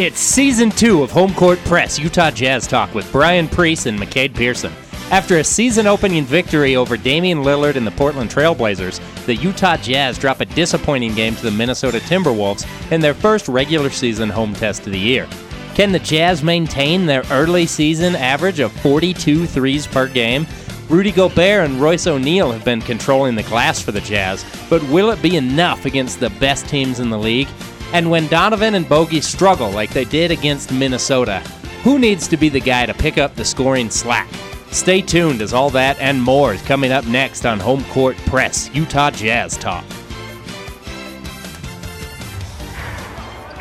It's 0.00 0.18
season 0.18 0.70
two 0.70 1.02
of 1.02 1.10
Home 1.10 1.34
Court 1.34 1.58
Press 1.66 1.98
Utah 1.98 2.30
Jazz 2.30 2.66
Talk 2.66 2.94
with 2.94 3.12
Brian 3.12 3.46
Preece 3.46 3.84
and 3.84 3.98
McCade 3.98 4.34
Pearson. 4.34 4.72
After 5.10 5.36
a 5.36 5.44
season 5.44 5.86
opening 5.86 6.24
victory 6.24 6.74
over 6.74 6.96
Damian 6.96 7.42
Lillard 7.42 7.76
and 7.76 7.86
the 7.86 7.90
Portland 7.90 8.30
Trailblazers, 8.30 8.98
the 9.26 9.34
Utah 9.34 9.76
Jazz 9.76 10.16
drop 10.16 10.40
a 10.40 10.46
disappointing 10.46 11.14
game 11.14 11.36
to 11.36 11.42
the 11.42 11.50
Minnesota 11.50 11.98
Timberwolves 11.98 12.66
in 12.90 13.02
their 13.02 13.12
first 13.12 13.46
regular 13.46 13.90
season 13.90 14.30
home 14.30 14.54
test 14.54 14.86
of 14.86 14.92
the 14.92 14.98
year. 14.98 15.28
Can 15.74 15.92
the 15.92 15.98
Jazz 15.98 16.42
maintain 16.42 17.04
their 17.04 17.24
early 17.30 17.66
season 17.66 18.16
average 18.16 18.60
of 18.60 18.72
42 18.80 19.46
threes 19.46 19.86
per 19.86 20.08
game? 20.08 20.46
Rudy 20.88 21.12
Gobert 21.12 21.68
and 21.68 21.78
Royce 21.78 22.06
O'Neale 22.06 22.52
have 22.52 22.64
been 22.64 22.80
controlling 22.80 23.34
the 23.34 23.42
glass 23.42 23.82
for 23.82 23.92
the 23.92 24.00
Jazz, 24.00 24.46
but 24.70 24.82
will 24.84 25.10
it 25.10 25.20
be 25.20 25.36
enough 25.36 25.84
against 25.84 26.20
the 26.20 26.30
best 26.30 26.66
teams 26.68 27.00
in 27.00 27.10
the 27.10 27.18
league? 27.18 27.48
And 27.92 28.10
when 28.10 28.28
Donovan 28.28 28.74
and 28.74 28.88
Bogey 28.88 29.20
struggle 29.20 29.70
like 29.70 29.90
they 29.90 30.04
did 30.04 30.30
against 30.30 30.72
Minnesota, 30.72 31.40
who 31.82 31.98
needs 31.98 32.28
to 32.28 32.36
be 32.36 32.48
the 32.48 32.60
guy 32.60 32.86
to 32.86 32.94
pick 32.94 33.18
up 33.18 33.34
the 33.34 33.44
scoring 33.44 33.90
slack? 33.90 34.28
Stay 34.70 35.02
tuned 35.02 35.42
as 35.42 35.52
all 35.52 35.70
that 35.70 35.98
and 35.98 36.22
more 36.22 36.54
is 36.54 36.62
coming 36.62 36.92
up 36.92 37.04
next 37.06 37.44
on 37.44 37.58
Home 37.58 37.82
Court 37.86 38.16
Press 38.26 38.70
Utah 38.72 39.10
Jazz 39.10 39.56
Talk. 39.56 39.84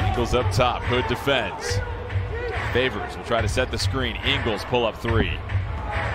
Ingles 0.06 0.36
up 0.36 0.52
top. 0.52 0.84
Hood 0.84 1.08
defends. 1.08 1.80
Favors 2.72 3.18
will 3.18 3.24
try 3.24 3.42
to 3.42 3.48
set 3.48 3.72
the 3.72 3.78
screen. 3.80 4.16
Ingles 4.18 4.64
pull 4.66 4.86
up 4.86 4.96
three. 4.98 5.34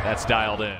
That's 0.05 0.25
dialed 0.25 0.61
in. 0.61 0.79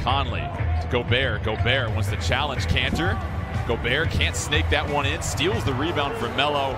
Conley 0.00 0.40
to 0.40 0.88
Gobert. 0.90 1.44
Gobert 1.44 1.90
wants 1.92 2.10
to 2.10 2.16
challenge 2.16 2.66
Kanter. 2.66 3.18
Gobert 3.66 4.10
can't 4.10 4.34
snake 4.34 4.68
that 4.70 4.88
one 4.88 5.06
in. 5.06 5.20
Steals 5.22 5.64
the 5.64 5.74
rebound 5.74 6.16
from 6.18 6.34
Melo. 6.36 6.74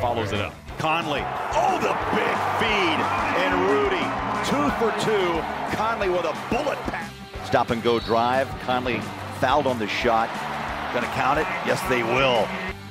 Follows 0.00 0.32
it 0.32 0.40
up. 0.40 0.54
Conley. 0.78 1.22
Oh, 1.54 1.78
the 1.78 1.94
big 2.14 2.36
feed. 2.58 2.98
And 3.42 3.52
Rudy, 3.70 4.06
two 4.46 4.70
for 4.78 4.90
two. 5.04 5.76
Conley 5.76 6.08
with 6.08 6.24
a 6.24 6.36
bullet 6.50 6.78
pass. 6.90 7.12
Stop 7.44 7.70
and 7.70 7.82
go 7.82 8.00
drive. 8.00 8.48
Conley 8.62 9.00
fouled 9.40 9.66
on 9.66 9.78
the 9.78 9.88
shot. 9.88 10.28
Gonna 10.94 11.06
count 11.14 11.38
it? 11.38 11.46
Yes, 11.66 11.80
they 11.88 12.02
will. 12.02 12.48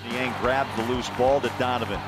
Niang 0.09 0.33
grabs 0.41 0.69
the 0.75 0.91
loose 0.91 1.09
ball 1.11 1.41
to 1.41 1.51
Donovan. 1.59 1.99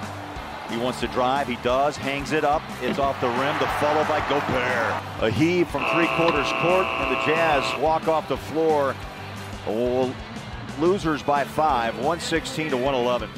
He 0.69 0.77
wants 0.77 0.99
to 1.01 1.07
drive. 1.07 1.47
He 1.47 1.57
does. 1.57 1.97
Hangs 1.97 2.31
it 2.31 2.43
up. 2.43 2.61
It's 2.81 2.99
off 2.99 3.19
the 3.21 3.27
rim. 3.27 3.57
The 3.59 3.67
follow 3.79 4.03
by 4.05 4.19
Gobert. 4.29 5.03
A 5.21 5.29
heave 5.29 5.67
from 5.67 5.85
three 5.93 6.07
quarters 6.15 6.47
court, 6.61 6.85
and 6.85 7.15
the 7.15 7.21
Jazz 7.25 7.79
walk 7.79 8.07
off 8.07 8.27
the 8.27 8.37
floor. 8.37 8.95
Oh, 9.67 10.13
losers 10.79 11.23
by 11.23 11.43
five, 11.43 11.93
116 11.95 12.69
to 12.69 12.77
111. 12.77 13.29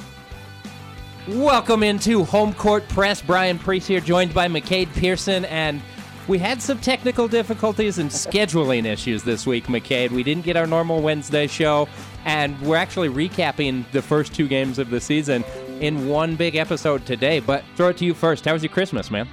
Welcome 1.28 1.82
into 1.82 2.24
Home 2.26 2.54
Court 2.54 2.88
Press. 2.90 3.22
Brian 3.22 3.58
Preece 3.58 3.88
here, 3.88 4.00
joined 4.00 4.34
by 4.34 4.48
McCade 4.48 4.94
Pearson, 4.94 5.46
and 5.46 5.82
we 6.28 6.38
had 6.38 6.62
some 6.62 6.80
technical 6.80 7.28
difficulties 7.28 7.98
and 7.98 8.10
scheduling 8.10 8.86
issues 8.86 9.24
this 9.24 9.46
week, 9.46 9.66
McCade. 9.66 10.12
We 10.12 10.24
didn't 10.24 10.44
get 10.46 10.56
our 10.56 10.68
normal 10.68 11.02
Wednesday 11.02 11.48
show, 11.48 11.88
and 12.26 12.60
we're 12.62 12.78
actually 12.78 13.10
recapping 13.10 13.90
the 13.92 14.02
first 14.02 14.34
two 14.34 14.48
games 14.48 14.80
of 14.80 14.90
the 14.90 15.00
season 15.00 15.44
in 15.80 16.08
one 16.08 16.36
big 16.36 16.56
episode 16.56 17.06
today. 17.06 17.40
But 17.40 17.64
throw 17.76 17.90
it 17.90 17.98
to 17.98 18.06
you 18.06 18.14
first. 18.14 18.46
How 18.46 18.54
was 18.54 18.64
your 18.64 18.72
Christmas, 18.72 19.12
man? 19.12 19.28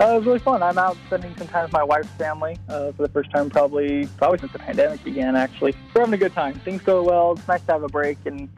Uh, 0.00 0.14
it 0.14 0.16
was 0.16 0.26
really 0.26 0.38
fun. 0.38 0.62
I'm 0.62 0.78
out 0.78 0.96
spending 1.06 1.36
some 1.36 1.46
time 1.48 1.64
with 1.64 1.72
my 1.72 1.84
wife's 1.84 2.08
family 2.18 2.56
uh, 2.68 2.92
for 2.92 3.02
the 3.02 3.08
first 3.08 3.30
time, 3.30 3.50
probably 3.50 4.06
probably 4.16 4.38
since 4.38 4.52
the 4.52 4.58
pandemic 4.58 5.04
began. 5.04 5.36
Actually, 5.36 5.74
we're 5.94 6.00
having 6.00 6.14
a 6.14 6.18
good 6.18 6.32
time. 6.32 6.54
Things 6.60 6.82
go 6.82 7.02
well. 7.02 7.32
It's 7.32 7.46
nice 7.46 7.60
to 7.66 7.72
have 7.72 7.82
a 7.82 7.88
break, 7.88 8.18
and 8.24 8.48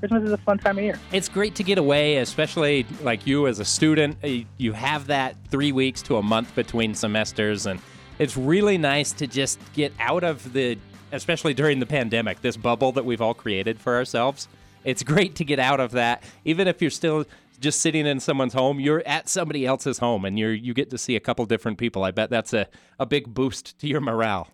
Christmas 0.00 0.24
is 0.24 0.32
a 0.32 0.36
fun 0.38 0.58
time 0.58 0.78
of 0.78 0.84
year. 0.84 0.98
It's 1.12 1.28
great 1.28 1.54
to 1.54 1.62
get 1.62 1.78
away, 1.78 2.16
especially 2.16 2.84
like 3.02 3.26
you 3.26 3.46
as 3.46 3.60
a 3.60 3.64
student. 3.64 4.16
uh, 4.24 4.44
You 4.58 4.72
have 4.72 5.06
that 5.06 5.36
three 5.48 5.70
weeks 5.70 6.02
to 6.02 6.16
a 6.16 6.22
month 6.22 6.54
between 6.56 6.94
semesters, 6.94 7.66
and 7.66 7.80
it's 8.18 8.36
really 8.36 8.76
nice 8.76 9.12
to 9.12 9.28
just 9.28 9.60
get 9.74 9.92
out 10.00 10.24
of 10.24 10.52
the, 10.52 10.76
especially 11.12 11.54
during 11.54 11.78
the 11.78 11.86
pandemic, 11.86 12.42
this 12.42 12.56
bubble 12.56 12.90
that 12.92 13.04
we've 13.04 13.22
all 13.22 13.34
created 13.34 13.80
for 13.80 13.94
ourselves. 13.94 14.48
It's 14.84 15.04
great 15.04 15.36
to 15.36 15.44
get 15.44 15.60
out 15.60 15.78
of 15.78 15.92
that, 15.92 16.24
even 16.44 16.66
if 16.66 16.82
you're 16.82 16.90
still 16.90 17.24
just 17.62 17.80
sitting 17.80 18.06
in 18.06 18.20
someone's 18.20 18.52
home. 18.52 18.80
You're 18.80 19.02
at 19.06 19.28
somebody 19.28 19.64
else's 19.64 19.98
home, 19.98 20.24
and 20.24 20.38
you're 20.38 20.52
you 20.52 20.74
get 20.74 20.90
to 20.90 20.98
see 20.98 21.16
a 21.16 21.20
couple 21.20 21.46
different 21.46 21.78
people. 21.78 22.04
I 22.04 22.10
bet 22.10 22.28
that's 22.28 22.52
a, 22.52 22.66
a 22.98 23.06
big 23.06 23.32
boost 23.32 23.78
to 23.78 23.86
your 23.86 24.00
morale. 24.00 24.48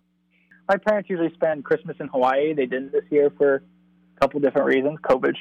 My 0.69 0.77
parents 0.77 1.09
usually 1.09 1.33
spend 1.33 1.65
Christmas 1.65 1.97
in 1.99 2.07
Hawaii. 2.07 2.53
They 2.53 2.67
didn't 2.67 2.91
this 2.91 3.03
year 3.09 3.31
for 3.37 3.55
a 3.55 4.19
couple 4.21 4.39
different 4.39 4.67
reasons. 4.67 4.99
COVID, 5.03 5.33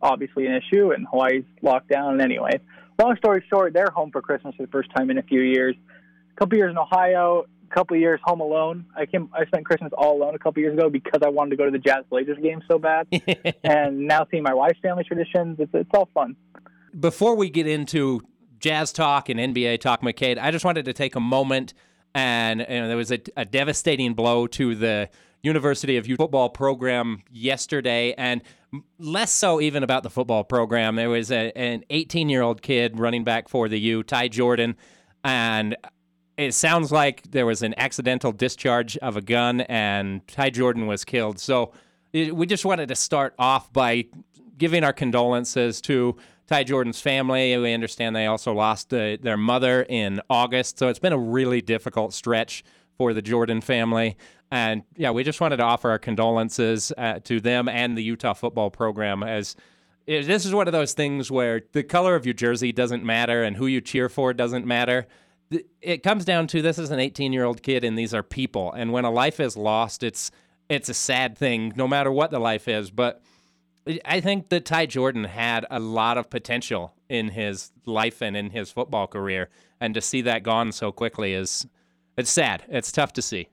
obviously 0.00 0.46
an 0.46 0.54
issue, 0.54 0.92
and 0.92 1.06
Hawaii's 1.10 1.44
locked 1.60 1.88
down. 1.88 2.20
Anyway, 2.20 2.60
long 2.98 3.16
story 3.16 3.44
short, 3.50 3.72
they're 3.74 3.90
home 3.92 4.10
for 4.12 4.22
Christmas 4.22 4.54
for 4.54 4.62
the 4.62 4.70
first 4.70 4.90
time 4.96 5.10
in 5.10 5.18
a 5.18 5.22
few 5.22 5.40
years. 5.40 5.74
A 6.34 6.38
couple 6.38 6.56
years 6.56 6.70
in 6.70 6.78
Ohio, 6.78 7.46
a 7.68 7.74
couple 7.74 7.96
years 7.96 8.20
home 8.22 8.40
alone. 8.40 8.86
I 8.96 9.06
came, 9.06 9.28
I 9.32 9.44
spent 9.46 9.66
Christmas 9.66 9.92
all 9.96 10.16
alone 10.16 10.34
a 10.34 10.38
couple 10.38 10.62
years 10.62 10.78
ago 10.78 10.88
because 10.88 11.22
I 11.24 11.30
wanted 11.30 11.50
to 11.50 11.56
go 11.56 11.64
to 11.64 11.70
the 11.70 11.78
Jazz 11.78 12.04
Blazers 12.08 12.38
game 12.40 12.62
so 12.70 12.78
bad. 12.78 13.08
and 13.64 14.06
now 14.06 14.26
seeing 14.30 14.44
my 14.44 14.54
wife's 14.54 14.78
family 14.80 15.02
traditions, 15.04 15.56
it's 15.58 15.72
it's 15.74 15.90
all 15.94 16.08
fun. 16.14 16.36
Before 16.98 17.34
we 17.34 17.50
get 17.50 17.66
into 17.66 18.20
jazz 18.58 18.92
talk 18.92 19.28
and 19.28 19.38
NBA 19.38 19.80
talk, 19.80 20.02
McCade, 20.02 20.38
I 20.38 20.50
just 20.50 20.64
wanted 20.64 20.86
to 20.86 20.92
take 20.92 21.14
a 21.14 21.20
moment 21.20 21.74
and 22.14 22.60
there 22.60 22.96
was 22.96 23.12
a, 23.12 23.20
a 23.36 23.44
devastating 23.44 24.14
blow 24.14 24.46
to 24.46 24.74
the 24.74 25.10
University 25.42 25.98
of 25.98 26.06
Utah 26.06 26.24
football 26.24 26.48
program 26.48 27.22
yesterday, 27.30 28.14
and 28.14 28.42
less 28.98 29.32
so 29.32 29.60
even 29.60 29.82
about 29.82 30.02
the 30.02 30.10
football 30.10 30.42
program. 30.42 30.96
There 30.96 31.10
was 31.10 31.30
a, 31.30 31.56
an 31.56 31.84
18 31.90 32.28
year 32.28 32.42
old 32.42 32.62
kid 32.62 32.98
running 32.98 33.22
back 33.22 33.48
for 33.48 33.68
the 33.68 33.78
U, 33.78 34.02
Ty 34.02 34.28
Jordan, 34.28 34.76
and 35.24 35.76
it 36.38 36.52
sounds 36.52 36.90
like 36.90 37.22
there 37.30 37.46
was 37.46 37.62
an 37.62 37.74
accidental 37.76 38.32
discharge 38.32 38.96
of 38.98 39.16
a 39.16 39.20
gun, 39.20 39.60
and 39.62 40.26
Ty 40.26 40.50
Jordan 40.50 40.86
was 40.86 41.04
killed. 41.04 41.38
So 41.38 41.72
it, 42.12 42.34
we 42.34 42.46
just 42.46 42.64
wanted 42.64 42.88
to 42.88 42.96
start 42.96 43.34
off 43.38 43.72
by 43.72 44.06
giving 44.58 44.84
our 44.84 44.92
condolences 44.92 45.80
to 45.82 46.16
Ty 46.46 46.64
Jordan's 46.64 47.00
family. 47.00 47.56
We 47.56 47.72
understand 47.72 48.14
they 48.14 48.26
also 48.26 48.52
lost 48.52 48.92
uh, 48.94 49.16
their 49.20 49.36
mother 49.36 49.82
in 49.88 50.20
August, 50.30 50.78
so 50.78 50.88
it's 50.88 50.98
been 50.98 51.12
a 51.12 51.18
really 51.18 51.60
difficult 51.60 52.12
stretch 52.12 52.64
for 52.96 53.12
the 53.12 53.22
Jordan 53.22 53.60
family. 53.60 54.16
And 54.50 54.82
yeah, 54.96 55.10
we 55.10 55.24
just 55.24 55.40
wanted 55.40 55.56
to 55.56 55.64
offer 55.64 55.90
our 55.90 55.98
condolences 55.98 56.92
uh, 56.96 57.18
to 57.24 57.40
them 57.40 57.68
and 57.68 57.96
the 57.96 58.02
Utah 58.02 58.34
football 58.34 58.70
program 58.70 59.22
as 59.22 59.56
this 60.06 60.46
is 60.46 60.54
one 60.54 60.68
of 60.68 60.72
those 60.72 60.92
things 60.92 61.32
where 61.32 61.62
the 61.72 61.82
color 61.82 62.14
of 62.14 62.24
your 62.24 62.32
jersey 62.32 62.70
doesn't 62.70 63.02
matter 63.02 63.42
and 63.42 63.56
who 63.56 63.66
you 63.66 63.80
cheer 63.80 64.08
for 64.08 64.32
doesn't 64.32 64.64
matter. 64.64 65.06
It 65.80 66.04
comes 66.04 66.24
down 66.24 66.46
to 66.48 66.62
this 66.62 66.78
is 66.78 66.90
an 66.90 67.00
18 67.00 67.32
year 67.32 67.44
old 67.44 67.62
kid 67.62 67.82
and 67.82 67.98
these 67.98 68.14
are 68.14 68.22
people. 68.22 68.72
And 68.72 68.92
when 68.92 69.04
a 69.04 69.10
life 69.10 69.40
is 69.40 69.56
lost, 69.56 70.02
it's 70.02 70.30
it's 70.68 70.88
a 70.88 70.94
sad 70.94 71.38
thing, 71.38 71.72
no 71.76 71.86
matter 71.86 72.10
what 72.10 72.30
the 72.30 72.40
life 72.40 72.66
is. 72.66 72.90
But 72.90 73.22
I 74.04 74.20
think 74.20 74.48
that 74.48 74.64
Ty 74.64 74.86
Jordan 74.86 75.24
had 75.24 75.64
a 75.70 75.78
lot 75.78 76.18
of 76.18 76.28
potential 76.28 76.94
in 77.08 77.28
his 77.28 77.70
life 77.84 78.20
and 78.20 78.36
in 78.36 78.50
his 78.50 78.70
football 78.72 79.06
career, 79.06 79.48
and 79.80 79.94
to 79.94 80.00
see 80.00 80.22
that 80.22 80.42
gone 80.42 80.72
so 80.72 80.90
quickly 80.90 81.32
is 81.34 81.66
it's 82.16 82.30
sad. 82.30 82.64
It's 82.68 82.90
tough 82.90 83.12
to 83.14 83.22
see. 83.22 83.48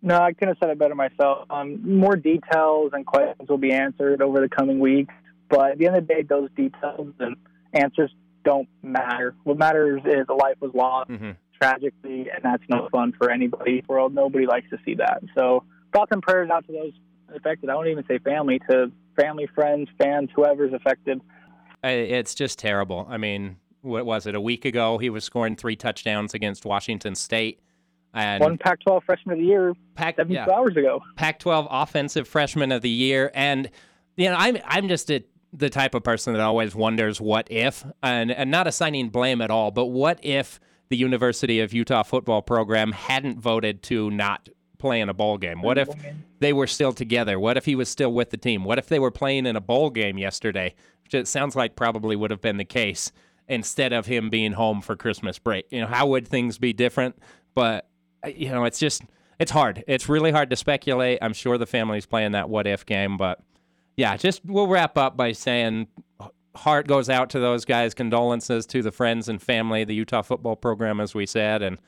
No, 0.00 0.18
I 0.18 0.32
couldn't 0.32 0.48
have 0.48 0.56
said 0.60 0.70
it 0.70 0.78
better 0.78 0.94
myself. 0.94 1.46
Um, 1.50 1.98
more 1.98 2.16
details 2.16 2.90
and 2.92 3.06
questions 3.06 3.48
will 3.48 3.58
be 3.58 3.72
answered 3.72 4.20
over 4.20 4.40
the 4.40 4.48
coming 4.48 4.78
weeks, 4.80 5.14
but 5.48 5.72
at 5.72 5.78
the 5.78 5.86
end 5.86 5.96
of 5.96 6.06
the 6.06 6.14
day, 6.14 6.22
those 6.22 6.48
details 6.56 7.12
and 7.20 7.36
answers 7.72 8.12
don't 8.44 8.68
matter. 8.82 9.34
What 9.44 9.58
matters 9.58 10.02
is 10.04 10.26
a 10.28 10.34
life 10.34 10.56
was 10.60 10.72
lost 10.74 11.10
Mhm. 11.10 11.36
tragically, 11.60 12.28
and 12.30 12.42
that's 12.42 12.64
no 12.68 12.88
fun 12.90 13.12
for 13.12 13.30
anybody 13.30 13.78
in 13.78 13.84
the 13.86 13.92
world. 13.92 14.14
Nobody 14.14 14.46
likes 14.46 14.68
to 14.70 14.78
see 14.84 14.94
that. 14.94 15.22
So 15.36 15.62
thoughts 15.92 16.10
and 16.12 16.22
prayers 16.22 16.50
out 16.50 16.66
to 16.66 16.72
those 16.72 16.92
affected. 17.34 17.70
I 17.70 17.74
don't 17.74 17.86
even 17.86 18.04
say 18.06 18.18
family, 18.18 18.58
to 18.70 18.90
family, 19.22 19.48
friends, 19.54 19.88
fans, 19.98 20.30
whoever's 20.34 20.72
affected. 20.72 21.20
It's 21.84 22.34
just 22.34 22.58
terrible. 22.58 23.06
I 23.08 23.16
mean, 23.16 23.56
what 23.82 24.06
was 24.06 24.26
it? 24.26 24.34
A 24.34 24.40
week 24.40 24.64
ago, 24.64 24.98
he 24.98 25.10
was 25.10 25.24
scoring 25.24 25.56
three 25.56 25.76
touchdowns 25.76 26.34
against 26.34 26.64
Washington 26.64 27.14
State, 27.14 27.60
and 28.14 28.42
One 28.42 28.58
Pac-12 28.58 29.02
freshman 29.04 29.34
of 29.34 29.40
the 29.40 29.46
year 29.46 29.74
Pac, 29.94 30.16
72 30.16 30.34
yeah, 30.34 30.54
hours 30.54 30.76
ago. 30.76 31.00
Pac-12 31.16 31.66
Offensive 31.70 32.28
Freshman 32.28 32.70
of 32.70 32.82
the 32.82 32.90
Year, 32.90 33.30
and 33.34 33.70
you 34.16 34.28
know, 34.28 34.36
I'm 34.38 34.58
I'm 34.64 34.88
just 34.88 35.10
a, 35.10 35.24
the 35.52 35.70
type 35.70 35.94
of 35.94 36.04
person 36.04 36.34
that 36.34 36.42
always 36.42 36.74
wonders 36.74 37.20
what 37.20 37.50
if, 37.50 37.84
and 38.02 38.30
and 38.30 38.50
not 38.50 38.66
assigning 38.66 39.08
blame 39.08 39.40
at 39.40 39.50
all, 39.50 39.70
but 39.70 39.86
what 39.86 40.18
if 40.22 40.60
the 40.88 40.96
University 40.96 41.60
of 41.60 41.72
Utah 41.72 42.02
football 42.02 42.42
program 42.42 42.92
hadn't 42.92 43.40
voted 43.40 43.82
to 43.84 44.10
not 44.10 44.48
play 44.82 45.00
in 45.00 45.08
a 45.08 45.14
bowl 45.14 45.38
game? 45.38 45.62
What 45.62 45.78
if 45.78 45.88
they 46.40 46.52
were 46.52 46.66
still 46.66 46.92
together? 46.92 47.40
What 47.40 47.56
if 47.56 47.64
he 47.64 47.74
was 47.74 47.88
still 47.88 48.12
with 48.12 48.30
the 48.30 48.36
team? 48.36 48.64
What 48.64 48.78
if 48.78 48.88
they 48.88 48.98
were 48.98 49.10
playing 49.10 49.46
in 49.46 49.56
a 49.56 49.60
bowl 49.60 49.88
game 49.88 50.18
yesterday? 50.18 50.74
Which 51.04 51.14
it 51.14 51.26
sounds 51.26 51.56
like 51.56 51.76
probably 51.76 52.16
would 52.16 52.30
have 52.30 52.42
been 52.42 52.58
the 52.58 52.64
case 52.64 53.12
instead 53.48 53.92
of 53.92 54.06
him 54.06 54.28
being 54.28 54.52
home 54.52 54.82
for 54.82 54.96
Christmas 54.96 55.38
break. 55.38 55.66
You 55.70 55.80
know, 55.80 55.86
how 55.86 56.06
would 56.08 56.28
things 56.28 56.58
be 56.58 56.72
different? 56.72 57.16
But 57.54 57.88
uh, 58.24 58.28
you 58.28 58.50
know, 58.50 58.64
it's 58.64 58.78
just 58.78 59.02
it's 59.38 59.50
hard. 59.50 59.84
It's 59.86 60.08
really 60.08 60.30
hard 60.30 60.50
to 60.50 60.56
speculate. 60.56 61.18
I'm 61.22 61.32
sure 61.32 61.56
the 61.56 61.66
family's 61.66 62.06
playing 62.06 62.32
that 62.32 62.50
what 62.50 62.66
if 62.66 62.84
game, 62.84 63.16
but 63.16 63.40
yeah, 63.96 64.16
just 64.16 64.44
we'll 64.44 64.68
wrap 64.68 64.98
up 64.98 65.16
by 65.16 65.32
saying 65.32 65.86
heart 66.54 66.86
goes 66.86 67.08
out 67.08 67.30
to 67.30 67.40
those 67.40 67.64
guys. 67.64 67.94
Condolences 67.94 68.66
to 68.66 68.82
the 68.82 68.92
friends 68.92 69.28
and 69.28 69.40
family, 69.40 69.84
the 69.84 69.94
Utah 69.94 70.22
football 70.22 70.56
program, 70.56 71.00
as 71.00 71.14
we 71.14 71.26
said, 71.26 71.62
and 71.62 71.78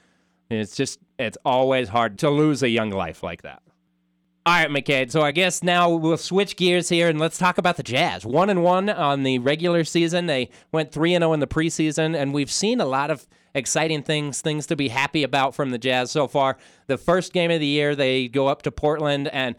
it's 0.50 0.76
just 0.76 1.00
it's 1.18 1.38
always 1.44 1.88
hard 1.88 2.18
to 2.20 2.30
lose 2.30 2.62
a 2.62 2.68
young 2.68 2.90
life 2.90 3.22
like 3.22 3.42
that. 3.42 3.62
All 4.46 4.52
right, 4.52 4.68
McCade. 4.68 5.10
So 5.10 5.22
I 5.22 5.32
guess 5.32 5.62
now 5.62 5.88
we'll 5.88 6.18
switch 6.18 6.56
gears 6.56 6.90
here 6.90 7.08
and 7.08 7.18
let's 7.18 7.38
talk 7.38 7.56
about 7.56 7.78
the 7.78 7.82
Jazz. 7.82 8.26
One 8.26 8.50
and 8.50 8.62
one 8.62 8.90
on 8.90 9.22
the 9.22 9.38
regular 9.38 9.84
season. 9.84 10.26
They 10.26 10.50
went 10.70 10.92
three 10.92 11.14
and 11.14 11.22
zero 11.22 11.32
in 11.32 11.40
the 11.40 11.46
preseason, 11.46 12.14
and 12.14 12.34
we've 12.34 12.50
seen 12.50 12.78
a 12.78 12.84
lot 12.84 13.10
of 13.10 13.26
exciting 13.54 14.02
things, 14.02 14.42
things 14.42 14.66
to 14.66 14.76
be 14.76 14.88
happy 14.88 15.22
about 15.22 15.54
from 15.54 15.70
the 15.70 15.78
Jazz 15.78 16.10
so 16.10 16.28
far. 16.28 16.58
The 16.88 16.98
first 16.98 17.32
game 17.32 17.50
of 17.50 17.60
the 17.60 17.66
year, 17.66 17.96
they 17.96 18.28
go 18.28 18.48
up 18.48 18.60
to 18.62 18.70
Portland 18.70 19.28
and 19.28 19.56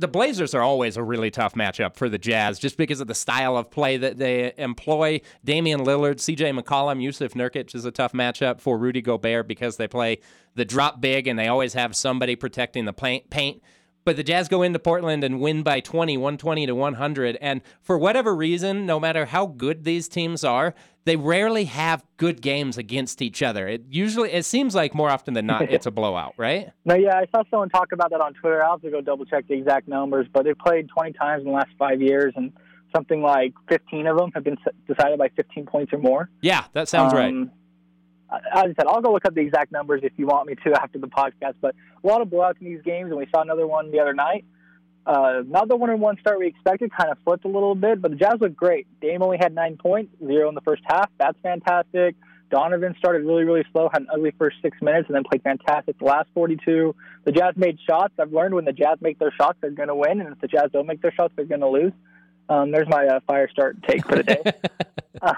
the 0.00 0.08
Blazers 0.08 0.54
are 0.54 0.62
always 0.62 0.96
a 0.96 1.02
really 1.02 1.30
tough 1.30 1.54
matchup 1.54 1.94
for 1.94 2.08
the 2.08 2.16
Jazz 2.16 2.58
just 2.58 2.78
because 2.78 3.00
of 3.00 3.06
the 3.06 3.14
style 3.14 3.56
of 3.56 3.70
play 3.70 3.98
that 3.98 4.16
they 4.16 4.52
employ. 4.56 5.20
Damian 5.44 5.80
Lillard, 5.80 6.16
CJ 6.16 6.58
McCollum, 6.58 7.02
Jusuf 7.02 7.34
Nurkic 7.34 7.74
is 7.74 7.84
a 7.84 7.90
tough 7.90 8.12
matchup 8.12 8.60
for 8.60 8.78
Rudy 8.78 9.02
Gobert 9.02 9.46
because 9.46 9.76
they 9.76 9.86
play 9.86 10.20
the 10.54 10.64
drop 10.64 11.02
big 11.02 11.26
and 11.26 11.38
they 11.38 11.48
always 11.48 11.74
have 11.74 11.94
somebody 11.94 12.34
protecting 12.34 12.86
the 12.86 12.94
paint. 12.94 13.62
But 14.04 14.16
the 14.16 14.22
Jazz 14.22 14.48
go 14.48 14.62
into 14.62 14.78
Portland 14.78 15.24
and 15.24 15.40
win 15.40 15.62
by 15.62 15.80
20, 15.80 16.16
120 16.16 16.66
to 16.66 16.74
100. 16.74 17.38
And 17.40 17.60
for 17.82 17.98
whatever 17.98 18.34
reason, 18.34 18.86
no 18.86 18.98
matter 18.98 19.26
how 19.26 19.46
good 19.46 19.84
these 19.84 20.08
teams 20.08 20.42
are, 20.42 20.74
they 21.04 21.16
rarely 21.16 21.64
have 21.64 22.04
good 22.16 22.40
games 22.40 22.78
against 22.78 23.22
each 23.22 23.42
other. 23.42 23.68
It 23.68 23.84
usually, 23.90 24.32
it 24.32 24.44
seems 24.44 24.74
like 24.74 24.94
more 24.94 25.10
often 25.10 25.34
than 25.34 25.46
not, 25.46 25.62
it's 25.70 25.86
a 25.86 25.90
blowout, 25.90 26.34
right? 26.36 26.70
No, 26.84 26.94
yeah, 26.94 27.16
I 27.16 27.26
saw 27.30 27.42
someone 27.50 27.68
talk 27.68 27.92
about 27.92 28.10
that 28.10 28.20
on 28.20 28.34
Twitter. 28.34 28.62
I'll 28.62 28.72
have 28.72 28.82
to 28.82 28.90
go 28.90 29.00
double 29.00 29.24
check 29.24 29.46
the 29.48 29.54
exact 29.54 29.88
numbers, 29.88 30.26
but 30.32 30.44
they've 30.44 30.58
played 30.58 30.88
20 30.88 31.12
times 31.12 31.42
in 31.42 31.48
the 31.48 31.54
last 31.54 31.70
five 31.78 32.00
years, 32.00 32.32
and 32.36 32.52
something 32.94 33.22
like 33.22 33.54
15 33.68 34.06
of 34.06 34.16
them 34.16 34.30
have 34.34 34.44
been 34.44 34.56
decided 34.86 35.18
by 35.18 35.28
15 35.36 35.66
points 35.66 35.92
or 35.92 35.98
more. 35.98 36.28
Yeah, 36.40 36.64
that 36.72 36.88
sounds 36.88 37.12
um, 37.12 37.18
right. 37.18 37.50
As 38.32 38.40
I 38.52 38.66
said, 38.66 38.86
I'll 38.86 39.00
go 39.00 39.12
look 39.12 39.24
up 39.24 39.34
the 39.34 39.40
exact 39.40 39.72
numbers 39.72 40.02
if 40.04 40.12
you 40.16 40.26
want 40.26 40.48
me 40.48 40.54
to 40.64 40.80
after 40.80 40.98
the 40.98 41.08
podcast. 41.08 41.54
But 41.60 41.74
a 42.02 42.06
lot 42.06 42.20
of 42.20 42.28
blowouts 42.28 42.60
in 42.60 42.66
these 42.66 42.82
games, 42.82 43.10
and 43.10 43.18
we 43.18 43.26
saw 43.34 43.42
another 43.42 43.66
one 43.66 43.90
the 43.90 44.00
other 44.00 44.14
night. 44.14 44.44
Uh, 45.06 45.42
not 45.46 45.68
the 45.68 45.76
one 45.76 45.90
and 45.90 46.00
one 46.00 46.16
start 46.20 46.38
we 46.38 46.46
expected, 46.46 46.90
kind 46.96 47.10
of 47.10 47.18
flipped 47.24 47.44
a 47.44 47.48
little 47.48 47.74
bit, 47.74 48.00
but 48.00 48.10
the 48.10 48.16
Jazz 48.16 48.34
looked 48.40 48.56
great. 48.56 48.86
Dame 49.00 49.22
only 49.22 49.38
had 49.40 49.54
nine 49.54 49.76
points, 49.76 50.12
zero 50.24 50.48
in 50.48 50.54
the 50.54 50.60
first 50.60 50.82
half. 50.86 51.10
That's 51.18 51.38
fantastic. 51.42 52.14
Donovan 52.50 52.94
started 52.98 53.24
really, 53.24 53.44
really 53.44 53.64
slow, 53.72 53.88
had 53.92 54.02
an 54.02 54.08
ugly 54.12 54.32
first 54.36 54.56
six 54.60 54.76
minutes, 54.82 55.08
and 55.08 55.14
then 55.14 55.22
played 55.24 55.42
fantastic 55.42 55.98
the 55.98 56.04
last 56.04 56.28
42. 56.34 56.94
The 57.24 57.32
Jazz 57.32 57.54
made 57.56 57.78
shots. 57.88 58.12
I've 58.18 58.32
learned 58.32 58.54
when 58.54 58.64
the 58.64 58.72
Jazz 58.72 58.98
make 59.00 59.18
their 59.18 59.32
shots, 59.32 59.58
they're 59.60 59.70
going 59.70 59.88
to 59.88 59.94
win, 59.94 60.20
and 60.20 60.32
if 60.32 60.40
the 60.40 60.48
Jazz 60.48 60.70
don't 60.72 60.86
make 60.86 61.00
their 61.00 61.12
shots, 61.12 61.32
they're 61.36 61.44
going 61.44 61.60
to 61.60 61.68
lose. 61.68 61.92
Um, 62.48 62.72
there's 62.72 62.88
my 62.88 63.06
uh, 63.06 63.20
fire 63.26 63.48
start 63.48 63.82
take 63.84 64.04
for 64.04 64.16
the 64.16 64.22
day. 64.24 64.42
uh, 65.22 65.34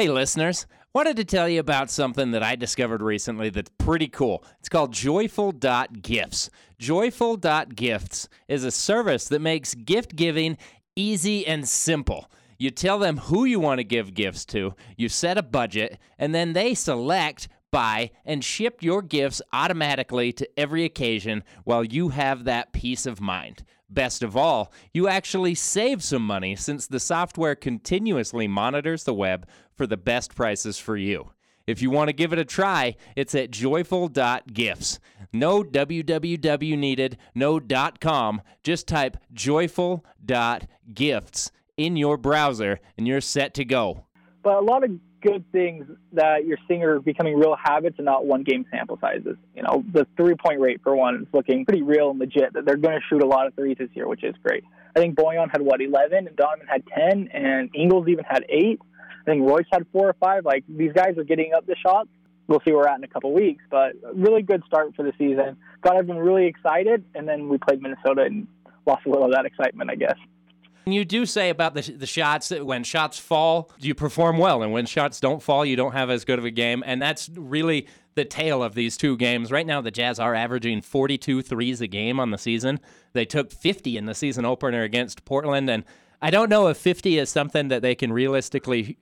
hey, 0.00 0.08
listeners, 0.08 0.66
wanted 0.94 1.14
to 1.14 1.24
tell 1.26 1.46
you 1.46 1.60
about 1.60 1.90
something 1.90 2.30
that 2.30 2.42
I 2.42 2.56
discovered 2.56 3.02
recently 3.02 3.50
that's 3.50 3.70
pretty 3.76 4.08
cool. 4.08 4.42
It's 4.58 4.70
called 4.70 4.94
Joyful.gifts. 4.94 6.48
Joyful.gifts 6.78 8.28
is 8.48 8.64
a 8.64 8.70
service 8.70 9.28
that 9.28 9.42
makes 9.42 9.74
gift 9.74 10.16
giving 10.16 10.56
easy 10.96 11.46
and 11.46 11.68
simple. 11.68 12.30
You 12.56 12.70
tell 12.70 12.98
them 12.98 13.18
who 13.18 13.44
you 13.44 13.60
want 13.60 13.76
to 13.80 13.84
give 13.84 14.14
gifts 14.14 14.46
to, 14.46 14.74
you 14.96 15.10
set 15.10 15.36
a 15.36 15.42
budget, 15.42 15.98
and 16.18 16.34
then 16.34 16.54
they 16.54 16.72
select, 16.72 17.48
buy, 17.70 18.10
and 18.24 18.42
ship 18.42 18.82
your 18.82 19.02
gifts 19.02 19.42
automatically 19.52 20.32
to 20.32 20.48
every 20.58 20.86
occasion 20.86 21.44
while 21.64 21.84
you 21.84 22.08
have 22.08 22.44
that 22.44 22.72
peace 22.72 23.04
of 23.04 23.20
mind. 23.20 23.64
Best 23.90 24.22
of 24.22 24.36
all, 24.36 24.72
you 24.94 25.08
actually 25.08 25.56
save 25.56 26.00
some 26.00 26.24
money 26.24 26.54
since 26.54 26.86
the 26.86 27.00
software 27.00 27.56
continuously 27.56 28.46
monitors 28.46 29.02
the 29.02 29.12
web 29.12 29.48
for 29.80 29.86
the 29.86 29.96
best 29.96 30.34
prices 30.34 30.78
for 30.78 30.94
you. 30.94 31.30
If 31.66 31.80
you 31.80 31.88
want 31.88 32.08
to 32.08 32.12
give 32.12 32.34
it 32.34 32.38
a 32.38 32.44
try, 32.44 32.96
it's 33.16 33.34
at 33.34 33.50
joyful.gifts. 33.50 35.00
No 35.32 35.62
www 35.62 36.76
needed, 36.76 37.16
no 37.34 37.58
.com. 37.98 38.42
Just 38.62 38.86
type 38.86 39.16
joyful.gifts 39.32 40.02
in 41.78 41.96
your 41.96 42.18
browser 42.18 42.78
and 42.98 43.08
you're 43.08 43.22
set 43.22 43.54
to 43.54 43.64
go. 43.64 44.04
But 44.42 44.58
a 44.58 44.60
lot 44.60 44.84
of 44.84 44.90
good 45.22 45.50
things 45.50 45.86
that 46.12 46.44
you're 46.46 46.58
seeing 46.68 46.82
are 46.82 47.00
becoming 47.00 47.38
real 47.38 47.56
habits 47.56 47.96
and 47.98 48.04
not 48.04 48.26
one 48.26 48.42
game 48.42 48.66
sample 48.70 48.98
sizes. 49.00 49.36
You 49.54 49.62
know, 49.62 49.82
the 49.94 50.06
three 50.14 50.34
point 50.34 50.60
rate 50.60 50.80
for 50.82 50.94
one 50.94 51.22
is 51.22 51.28
looking 51.32 51.64
pretty 51.64 51.80
real 51.82 52.10
and 52.10 52.18
legit. 52.18 52.52
That 52.52 52.66
they're 52.66 52.76
going 52.76 52.98
to 52.98 53.04
shoot 53.08 53.22
a 53.22 53.26
lot 53.26 53.46
of 53.46 53.54
threes 53.54 53.76
this 53.78 53.88
year, 53.94 54.06
which 54.06 54.24
is 54.24 54.34
great. 54.42 54.62
I 54.94 54.98
think 54.98 55.16
Bojan 55.16 55.50
had 55.50 55.62
what 55.62 55.80
11, 55.80 56.26
and 56.26 56.36
Donovan 56.36 56.66
had 56.66 56.82
10, 56.86 57.28
and 57.32 57.70
Ingles 57.74 58.08
even 58.08 58.24
had 58.28 58.44
eight. 58.48 58.80
I 59.20 59.30
think 59.30 59.48
Royce 59.48 59.66
had 59.72 59.86
four 59.92 60.08
or 60.08 60.14
five. 60.14 60.44
Like 60.44 60.64
these 60.68 60.92
guys 60.92 61.18
are 61.18 61.24
getting 61.24 61.52
up 61.54 61.66
the 61.66 61.76
shots. 61.76 62.08
We'll 62.46 62.60
see 62.64 62.72
where 62.72 62.82
we're 62.82 62.88
at 62.88 62.98
in 62.98 63.04
a 63.04 63.08
couple 63.08 63.32
weeks, 63.32 63.62
but 63.70 63.92
really 64.14 64.42
good 64.42 64.62
start 64.66 64.94
for 64.96 65.04
the 65.04 65.12
season. 65.18 65.56
Got 65.82 65.96
everyone 65.96 66.22
really 66.22 66.46
excited, 66.46 67.04
and 67.14 67.28
then 67.28 67.48
we 67.48 67.58
played 67.58 67.80
Minnesota 67.80 68.22
and 68.22 68.48
lost 68.86 69.06
a 69.06 69.08
little 69.08 69.26
of 69.26 69.32
that 69.32 69.44
excitement, 69.44 69.88
I 69.90 69.94
guess. 69.94 70.16
You 70.86 71.04
do 71.04 71.26
say 71.26 71.50
about 71.50 71.74
the, 71.74 71.82
the 71.82 72.06
shots 72.06 72.48
that 72.48 72.66
when 72.66 72.82
shots 72.82 73.18
fall, 73.18 73.70
you 73.78 73.94
perform 73.94 74.38
well, 74.38 74.62
and 74.62 74.72
when 74.72 74.86
shots 74.86 75.20
don't 75.20 75.42
fall, 75.42 75.64
you 75.64 75.76
don't 75.76 75.92
have 75.92 76.10
as 76.10 76.24
good 76.24 76.38
of 76.38 76.44
a 76.44 76.50
game. 76.50 76.82
And 76.84 77.00
that's 77.00 77.28
really 77.36 77.86
the 78.14 78.24
tale 78.24 78.62
of 78.62 78.74
these 78.74 78.96
two 78.96 79.16
games. 79.16 79.52
Right 79.52 79.66
now, 79.66 79.80
the 79.80 79.90
Jazz 79.90 80.18
are 80.18 80.34
averaging 80.34 80.80
42 80.80 81.42
threes 81.42 81.80
a 81.80 81.86
game 81.86 82.18
on 82.18 82.30
the 82.30 82.38
season. 82.38 82.80
They 83.12 83.24
took 83.24 83.52
50 83.52 83.96
in 83.96 84.06
the 84.06 84.14
season 84.14 84.44
opener 84.44 84.82
against 84.82 85.24
Portland, 85.24 85.70
and 85.70 85.84
I 86.22 86.30
don't 86.30 86.48
know 86.48 86.68
if 86.68 86.76
50 86.76 87.18
is 87.18 87.30
something 87.30 87.68
that 87.68 87.82
they 87.82 87.94
can 87.94 88.12
realistically 88.12 88.98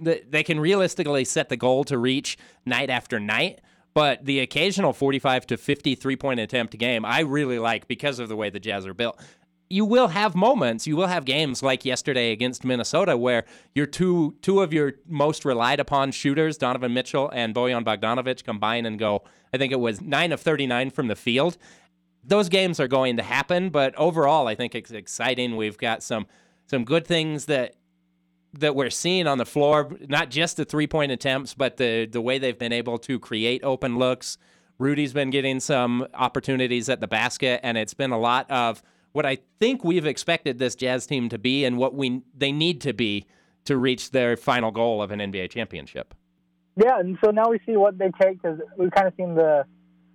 they 0.00 0.42
can 0.42 0.60
realistically 0.60 1.24
set 1.24 1.48
the 1.48 1.56
goal 1.56 1.84
to 1.84 1.98
reach 1.98 2.38
night 2.64 2.90
after 2.90 3.20
night. 3.20 3.60
But 3.92 4.24
the 4.24 4.38
occasional 4.38 4.92
45 4.92 5.48
to 5.48 5.56
53 5.56 6.16
point 6.16 6.40
attempt 6.40 6.78
game, 6.78 7.04
I 7.04 7.20
really 7.20 7.58
like 7.58 7.88
because 7.88 8.20
of 8.20 8.28
the 8.28 8.36
way 8.36 8.48
the 8.48 8.60
Jazz 8.60 8.86
are 8.86 8.94
built 8.94 9.20
you 9.70 9.84
will 9.84 10.08
have 10.08 10.34
moments, 10.34 10.86
you 10.86 10.96
will 10.96 11.06
have 11.06 11.24
games 11.24 11.62
like 11.62 11.84
yesterday 11.84 12.32
against 12.32 12.64
Minnesota 12.64 13.16
where 13.16 13.44
your 13.72 13.86
two 13.86 14.36
two 14.42 14.60
of 14.60 14.72
your 14.72 14.94
most 15.06 15.44
relied 15.44 15.78
upon 15.78 16.10
shooters, 16.10 16.58
Donovan 16.58 16.92
Mitchell 16.92 17.30
and 17.32 17.54
Bojan 17.54 17.84
Bogdanovic, 17.84 18.42
combine 18.42 18.84
and 18.84 18.98
go. 18.98 19.22
I 19.54 19.58
think 19.58 19.72
it 19.72 19.78
was 19.80 20.00
nine 20.00 20.32
of 20.32 20.40
thirty 20.40 20.66
nine 20.66 20.90
from 20.90 21.06
the 21.06 21.14
field. 21.14 21.56
Those 22.24 22.48
games 22.48 22.80
are 22.80 22.88
going 22.88 23.16
to 23.16 23.22
happen, 23.22 23.70
but 23.70 23.94
overall, 23.94 24.48
I 24.48 24.56
think 24.56 24.74
it's 24.74 24.90
exciting. 24.90 25.56
We've 25.56 25.78
got 25.78 26.02
some 26.02 26.26
some 26.66 26.84
good 26.84 27.06
things 27.06 27.46
that 27.46 27.76
that 28.54 28.74
we're 28.74 28.90
seeing 28.90 29.26
on 29.26 29.38
the 29.38 29.46
floor, 29.46 29.96
not 30.08 30.30
just 30.30 30.56
the 30.56 30.64
three 30.64 30.86
point 30.86 31.12
attempts, 31.12 31.54
but 31.54 31.76
the 31.76 32.06
the 32.06 32.20
way 32.20 32.38
they've 32.38 32.58
been 32.58 32.72
able 32.72 32.98
to 32.98 33.18
create 33.18 33.62
open 33.64 33.98
looks. 33.98 34.38
Rudy's 34.78 35.12
been 35.12 35.30
getting 35.30 35.60
some 35.60 36.06
opportunities 36.14 36.88
at 36.88 37.00
the 37.00 37.06
basket, 37.06 37.60
and 37.62 37.76
it's 37.76 37.94
been 37.94 38.12
a 38.12 38.18
lot 38.18 38.50
of 38.50 38.82
what 39.12 39.26
I 39.26 39.38
think 39.58 39.84
we've 39.84 40.06
expected 40.06 40.58
this 40.58 40.74
Jazz 40.74 41.06
team 41.06 41.28
to 41.28 41.38
be 41.38 41.64
and 41.64 41.76
what 41.76 41.94
we 41.94 42.22
they 42.36 42.52
need 42.52 42.80
to 42.82 42.92
be 42.92 43.26
to 43.64 43.76
reach 43.76 44.10
their 44.10 44.36
final 44.36 44.70
goal 44.70 45.02
of 45.02 45.10
an 45.10 45.20
NBA 45.20 45.50
championship. 45.50 46.14
Yeah, 46.76 46.98
and 46.98 47.18
so 47.22 47.30
now 47.30 47.50
we 47.50 47.60
see 47.66 47.76
what 47.76 47.98
they 47.98 48.10
take 48.20 48.40
because 48.42 48.58
we've 48.78 48.90
kind 48.90 49.06
of 49.06 49.12
seen 49.16 49.34
the 49.34 49.64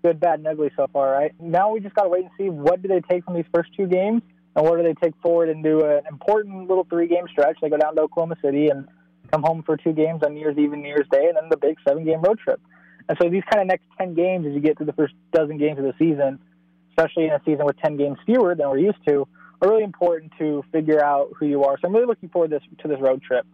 good, 0.04 0.20
bad, 0.20 0.39
and 0.39 0.48
ugly 0.48 0.72
so 0.75 0.88
far, 0.92 1.12
right? 1.12 1.32
Now 1.39 1.72
we 1.72 1.80
just 1.80 1.96
got 1.96 2.04
to 2.04 2.10
wait 2.10 2.24
and 2.24 2.32
see 2.38 2.50
what 2.50 2.82
do 2.82 2.88
they 2.88 3.01
take 3.10 3.24
from 3.25 3.36
these 3.36 3.46
first 3.54 3.70
two 3.75 3.88
games 3.88 4.22
and 4.56 4.66
what 4.66 4.78
do 4.78 4.84
they 4.84 4.94
take 4.94 5.14
forward 5.22 5.50
into 5.50 5.86
an 5.86 6.04
important 6.10 6.68
little 6.68 6.86
three-game 6.90 7.28
stretch. 7.30 7.58
They 7.62 7.70
go 7.70 7.78
down 7.78 7.96
to 7.96 8.02
Oklahoma 8.02 8.36
City 8.44 8.70
and 8.70 8.88
come 9.32 9.44
home 9.44 9.64
for 9.64 9.76
two 9.78 9.94
games 9.94 10.22
on 10.24 10.34
New 10.34 10.40
Year's 10.40 10.58
Eve 10.58 10.72
and 10.74 10.82
New 10.82 10.90
Year's 10.90 11.08
Day, 11.12 11.28
and 11.28 11.36
then 11.36 11.50
the 11.50 11.58
big 11.58 11.78
seven-game 11.88 12.22
road 12.22 12.40
trip. 12.40 12.62
And 13.10 13.18
so 13.22 13.30
these 13.30 13.44
kind 13.52 13.62
of 13.62 13.68
next 13.68 13.86
ten 13.98 14.14
games, 14.14 14.48
as 14.48 14.54
you 14.54 14.60
get 14.60 14.78
through 14.78 14.88
the 14.88 14.94
first 14.94 15.14
dozen 15.34 15.58
games 15.58 15.78
of 15.78 15.86
the 15.86 15.94
season, 16.00 16.40
especially 16.98 17.26
in 17.26 17.32
a 17.32 17.42
season 17.46 17.66
with 17.66 17.78
10 17.78 17.98
games 17.98 18.18
fewer 18.26 18.56
than 18.56 18.70
we're 18.70 18.78
used 18.78 18.98
to, 19.08 19.28
are 19.62 19.70
really 19.70 19.84
important 19.84 20.32
to 20.40 20.64
figure 20.72 21.04
out 21.04 21.30
who 21.38 21.46
you 21.46 21.64
are. 21.64 21.78
So 21.80 21.88
I'm 21.88 21.94
really 21.94 22.08
looking 22.08 22.30
forward 22.30 22.52
to 22.52 22.60
this, 22.60 22.68
to 22.82 22.88
this 22.88 23.00
road 23.02 23.22
trip 23.22 23.46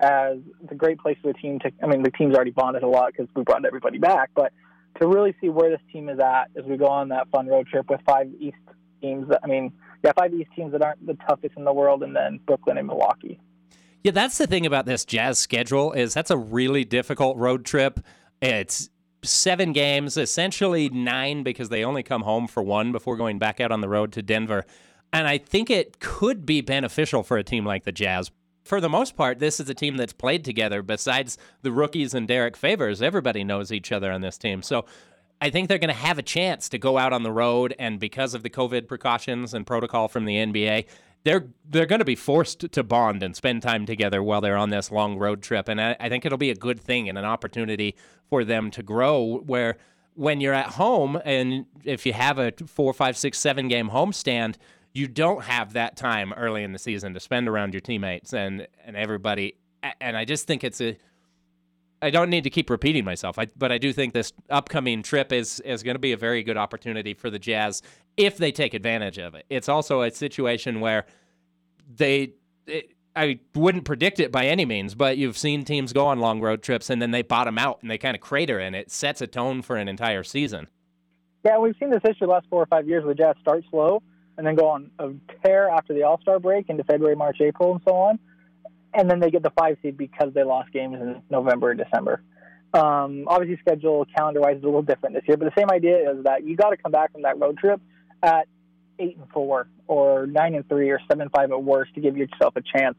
as 0.00 0.38
it's 0.62 0.72
a 0.72 0.74
great 0.74 0.98
place 0.98 1.16
for 1.22 1.32
the 1.32 1.38
team 1.38 1.58
to, 1.60 1.70
I 1.82 1.86
mean, 1.86 2.02
the 2.02 2.10
team's 2.10 2.34
already 2.34 2.50
bonded 2.50 2.82
a 2.82 2.88
lot 2.88 3.12
because 3.12 3.28
we 3.34 3.42
brought 3.42 3.64
everybody 3.64 3.98
back, 3.98 4.30
but 4.34 4.52
to 5.00 5.06
really 5.06 5.34
see 5.40 5.48
where 5.48 5.70
this 5.70 5.80
team 5.92 6.08
is 6.08 6.18
at 6.18 6.50
as 6.56 6.64
we 6.64 6.76
go 6.76 6.86
on 6.86 7.08
that 7.08 7.28
fun 7.30 7.46
road 7.46 7.66
trip 7.66 7.88
with 7.88 8.00
five 8.06 8.28
East 8.38 8.56
teams. 9.00 9.28
I 9.42 9.46
mean, 9.46 9.72
yeah, 10.04 10.12
five 10.12 10.34
East 10.34 10.50
teams 10.54 10.72
that 10.72 10.82
aren't 10.82 11.06
the 11.06 11.14
toughest 11.26 11.56
in 11.56 11.64
the 11.64 11.72
world, 11.72 12.02
and 12.02 12.14
then 12.14 12.38
Brooklyn 12.46 12.76
and 12.76 12.86
Milwaukee. 12.86 13.40
Yeah, 14.02 14.12
that's 14.12 14.36
the 14.36 14.46
thing 14.46 14.66
about 14.66 14.84
this 14.84 15.06
Jazz 15.06 15.38
schedule 15.38 15.92
is 15.92 16.12
that's 16.12 16.30
a 16.30 16.36
really 16.36 16.84
difficult 16.84 17.38
road 17.38 17.64
trip. 17.64 18.00
It's 18.42 18.90
seven 19.22 19.72
games, 19.72 20.18
essentially 20.18 20.90
nine 20.90 21.42
because 21.42 21.70
they 21.70 21.82
only 21.84 22.02
come 22.02 22.20
home 22.20 22.46
for 22.46 22.62
one 22.62 22.92
before 22.92 23.16
going 23.16 23.38
back 23.38 23.60
out 23.60 23.72
on 23.72 23.80
the 23.80 23.88
road 23.88 24.12
to 24.12 24.22
Denver. 24.22 24.66
And 25.10 25.26
I 25.26 25.38
think 25.38 25.70
it 25.70 26.00
could 26.00 26.44
be 26.44 26.60
beneficial 26.60 27.22
for 27.22 27.38
a 27.38 27.44
team 27.44 27.64
like 27.64 27.84
the 27.84 27.92
Jazz. 27.92 28.30
For 28.62 28.82
the 28.82 28.90
most 28.90 29.16
part, 29.16 29.38
this 29.38 29.58
is 29.58 29.70
a 29.70 29.74
team 29.74 29.96
that's 29.96 30.12
played 30.12 30.44
together. 30.44 30.82
Besides 30.82 31.38
the 31.62 31.72
rookies 31.72 32.12
and 32.12 32.28
Derek 32.28 32.58
Favors, 32.58 33.00
everybody 33.00 33.42
knows 33.42 33.72
each 33.72 33.90
other 33.90 34.12
on 34.12 34.20
this 34.20 34.36
team. 34.36 34.60
So 34.60 34.84
I 35.44 35.50
think 35.50 35.68
they're 35.68 35.76
going 35.76 35.88
to 35.88 35.94
have 35.94 36.18
a 36.18 36.22
chance 36.22 36.70
to 36.70 36.78
go 36.78 36.96
out 36.96 37.12
on 37.12 37.22
the 37.22 37.30
road. 37.30 37.74
And 37.78 38.00
because 38.00 38.32
of 38.32 38.42
the 38.42 38.48
COVID 38.48 38.88
precautions 38.88 39.52
and 39.52 39.66
protocol 39.66 40.08
from 40.08 40.24
the 40.24 40.36
NBA, 40.36 40.86
they're 41.24 41.48
they're 41.68 41.84
going 41.84 41.98
to 41.98 42.04
be 42.06 42.16
forced 42.16 42.72
to 42.72 42.82
bond 42.82 43.22
and 43.22 43.36
spend 43.36 43.60
time 43.60 43.84
together 43.84 44.22
while 44.22 44.40
they're 44.40 44.56
on 44.56 44.70
this 44.70 44.90
long 44.90 45.18
road 45.18 45.42
trip, 45.42 45.68
and 45.68 45.80
I, 45.80 45.96
I 46.00 46.08
think 46.08 46.24
it'll 46.24 46.38
be 46.38 46.50
a 46.50 46.54
good 46.54 46.80
thing 46.80 47.10
and 47.10 47.18
an 47.18 47.26
opportunity 47.26 47.94
for 48.30 48.42
them 48.42 48.70
to 48.70 48.82
grow. 48.82 49.42
Where 49.44 49.76
when 50.14 50.40
you're 50.40 50.54
at 50.54 50.72
home, 50.72 51.20
and 51.26 51.66
if 51.84 52.06
you 52.06 52.14
have 52.14 52.38
a 52.38 52.52
four, 52.66 52.94
five, 52.94 53.16
six, 53.16 53.38
seven 53.38 53.68
game 53.68 53.90
homestand, 53.90 54.56
you 54.94 55.08
don't 55.08 55.44
have 55.44 55.74
that 55.74 55.96
time 55.96 56.32
early 56.34 56.62
in 56.62 56.72
the 56.72 56.78
season 56.78 57.12
to 57.12 57.20
spend 57.20 57.48
around 57.48 57.74
your 57.74 57.82
teammates 57.82 58.32
and 58.32 58.66
and 58.82 58.96
everybody. 58.96 59.56
And 60.00 60.16
I 60.16 60.24
just 60.24 60.46
think 60.46 60.64
it's 60.64 60.80
a 60.80 60.96
I 62.02 62.10
don't 62.10 62.28
need 62.28 62.44
to 62.44 62.50
keep 62.50 62.68
repeating 62.68 63.04
myself, 63.04 63.38
I, 63.38 63.46
but 63.56 63.72
I 63.72 63.78
do 63.78 63.92
think 63.92 64.12
this 64.12 64.32
upcoming 64.50 65.02
trip 65.02 65.32
is 65.32 65.60
is 65.60 65.82
going 65.82 65.94
to 65.94 66.00
be 66.00 66.12
a 66.12 66.16
very 66.16 66.42
good 66.42 66.56
opportunity 66.56 67.14
for 67.14 67.30
the 67.30 67.38
Jazz 67.38 67.82
if 68.16 68.36
they 68.36 68.52
take 68.52 68.74
advantage 68.74 69.18
of 69.18 69.34
it. 69.34 69.46
It's 69.48 69.68
also 69.68 70.02
a 70.02 70.10
situation 70.10 70.80
where 70.80 71.06
they. 71.88 72.34
It, 72.66 72.90
I 73.16 73.38
wouldn't 73.54 73.84
predict 73.84 74.18
it 74.18 74.32
by 74.32 74.46
any 74.46 74.64
means, 74.64 74.96
but 74.96 75.16
you've 75.16 75.38
seen 75.38 75.64
teams 75.64 75.92
go 75.92 76.04
on 76.06 76.18
long 76.18 76.40
road 76.40 76.62
trips 76.62 76.90
and 76.90 77.00
then 77.00 77.12
they 77.12 77.22
bottom 77.22 77.58
out 77.58 77.78
and 77.80 77.88
they 77.88 77.96
kind 77.96 78.16
of 78.16 78.20
crater, 78.20 78.58
and 78.58 78.74
it 78.74 78.90
sets 78.90 79.20
a 79.20 79.26
tone 79.28 79.62
for 79.62 79.76
an 79.76 79.86
entire 79.86 80.24
season. 80.24 80.66
Yeah, 81.44 81.58
we've 81.58 81.76
seen 81.78 81.90
this 81.90 82.02
issue 82.04 82.26
the 82.26 82.32
last 82.32 82.46
four 82.50 82.62
or 82.62 82.66
five 82.66 82.88
years 82.88 83.04
where 83.04 83.14
the 83.14 83.22
Jazz 83.22 83.36
start 83.40 83.64
slow 83.70 84.02
and 84.36 84.46
then 84.46 84.56
go 84.56 84.66
on 84.66 84.90
a 84.98 85.10
tear 85.44 85.68
after 85.68 85.94
the 85.94 86.02
All 86.02 86.20
Star 86.20 86.40
break 86.40 86.68
into 86.68 86.82
February, 86.84 87.14
March, 87.14 87.40
April, 87.40 87.72
and 87.72 87.80
so 87.86 87.94
on 87.94 88.18
and 88.94 89.10
then 89.10 89.20
they 89.20 89.30
get 89.30 89.42
the 89.42 89.52
five 89.58 89.76
seed 89.82 89.96
because 89.96 90.32
they 90.34 90.44
lost 90.44 90.72
games 90.72 90.96
in 91.00 91.22
November 91.30 91.70
and 91.70 91.80
December. 91.80 92.22
Um, 92.72 93.24
obviously, 93.28 93.58
schedule 93.60 94.06
calendar 94.16 94.40
wise 94.40 94.56
is 94.56 94.62
a 94.62 94.66
little 94.66 94.82
different 94.82 95.14
this 95.14 95.24
year, 95.28 95.36
but 95.36 95.46
the 95.46 95.60
same 95.60 95.70
idea 95.70 96.10
is 96.10 96.24
that 96.24 96.44
you 96.44 96.56
got 96.56 96.70
to 96.70 96.76
come 96.76 96.92
back 96.92 97.12
from 97.12 97.22
that 97.22 97.38
road 97.38 97.58
trip 97.58 97.80
at 98.22 98.48
eight 98.98 99.16
and 99.16 99.28
four, 99.30 99.68
or 99.86 100.26
nine 100.26 100.54
and 100.54 100.68
three, 100.68 100.90
or 100.90 101.00
seven 101.08 101.22
and 101.22 101.30
five 101.30 101.50
at 101.50 101.62
worst 101.62 101.94
to 101.94 102.00
give 102.00 102.16
yourself 102.16 102.54
a 102.56 102.62
chance 102.76 102.96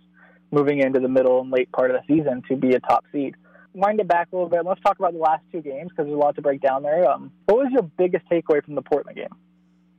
moving 0.51 0.79
into 0.79 0.99
the 0.99 1.09
middle 1.09 1.41
and 1.41 1.51
late 1.51 1.71
part 1.71 1.91
of 1.91 1.97
the 1.97 2.15
season 2.15 2.41
to 2.47 2.55
be 2.55 2.73
a 2.73 2.79
top 2.79 3.03
seed. 3.11 3.35
Wind 3.73 3.99
it 3.99 4.07
back 4.07 4.29
a 4.31 4.35
little 4.35 4.49
bit. 4.49 4.63
Let's 4.65 4.81
talk 4.81 4.99
about 4.99 5.11
the 5.11 5.19
last 5.19 5.43
two 5.51 5.61
games 5.61 5.89
because 5.89 6.05
there's 6.05 6.15
a 6.15 6.17
lot 6.17 6.35
to 6.35 6.41
break 6.41 6.61
down 6.61 6.83
there. 6.83 7.09
Um, 7.09 7.31
what 7.45 7.57
was 7.57 7.67
your 7.71 7.83
biggest 7.83 8.25
takeaway 8.29 8.63
from 8.63 8.75
the 8.75 8.81
Portland 8.81 9.17
game? 9.17 9.35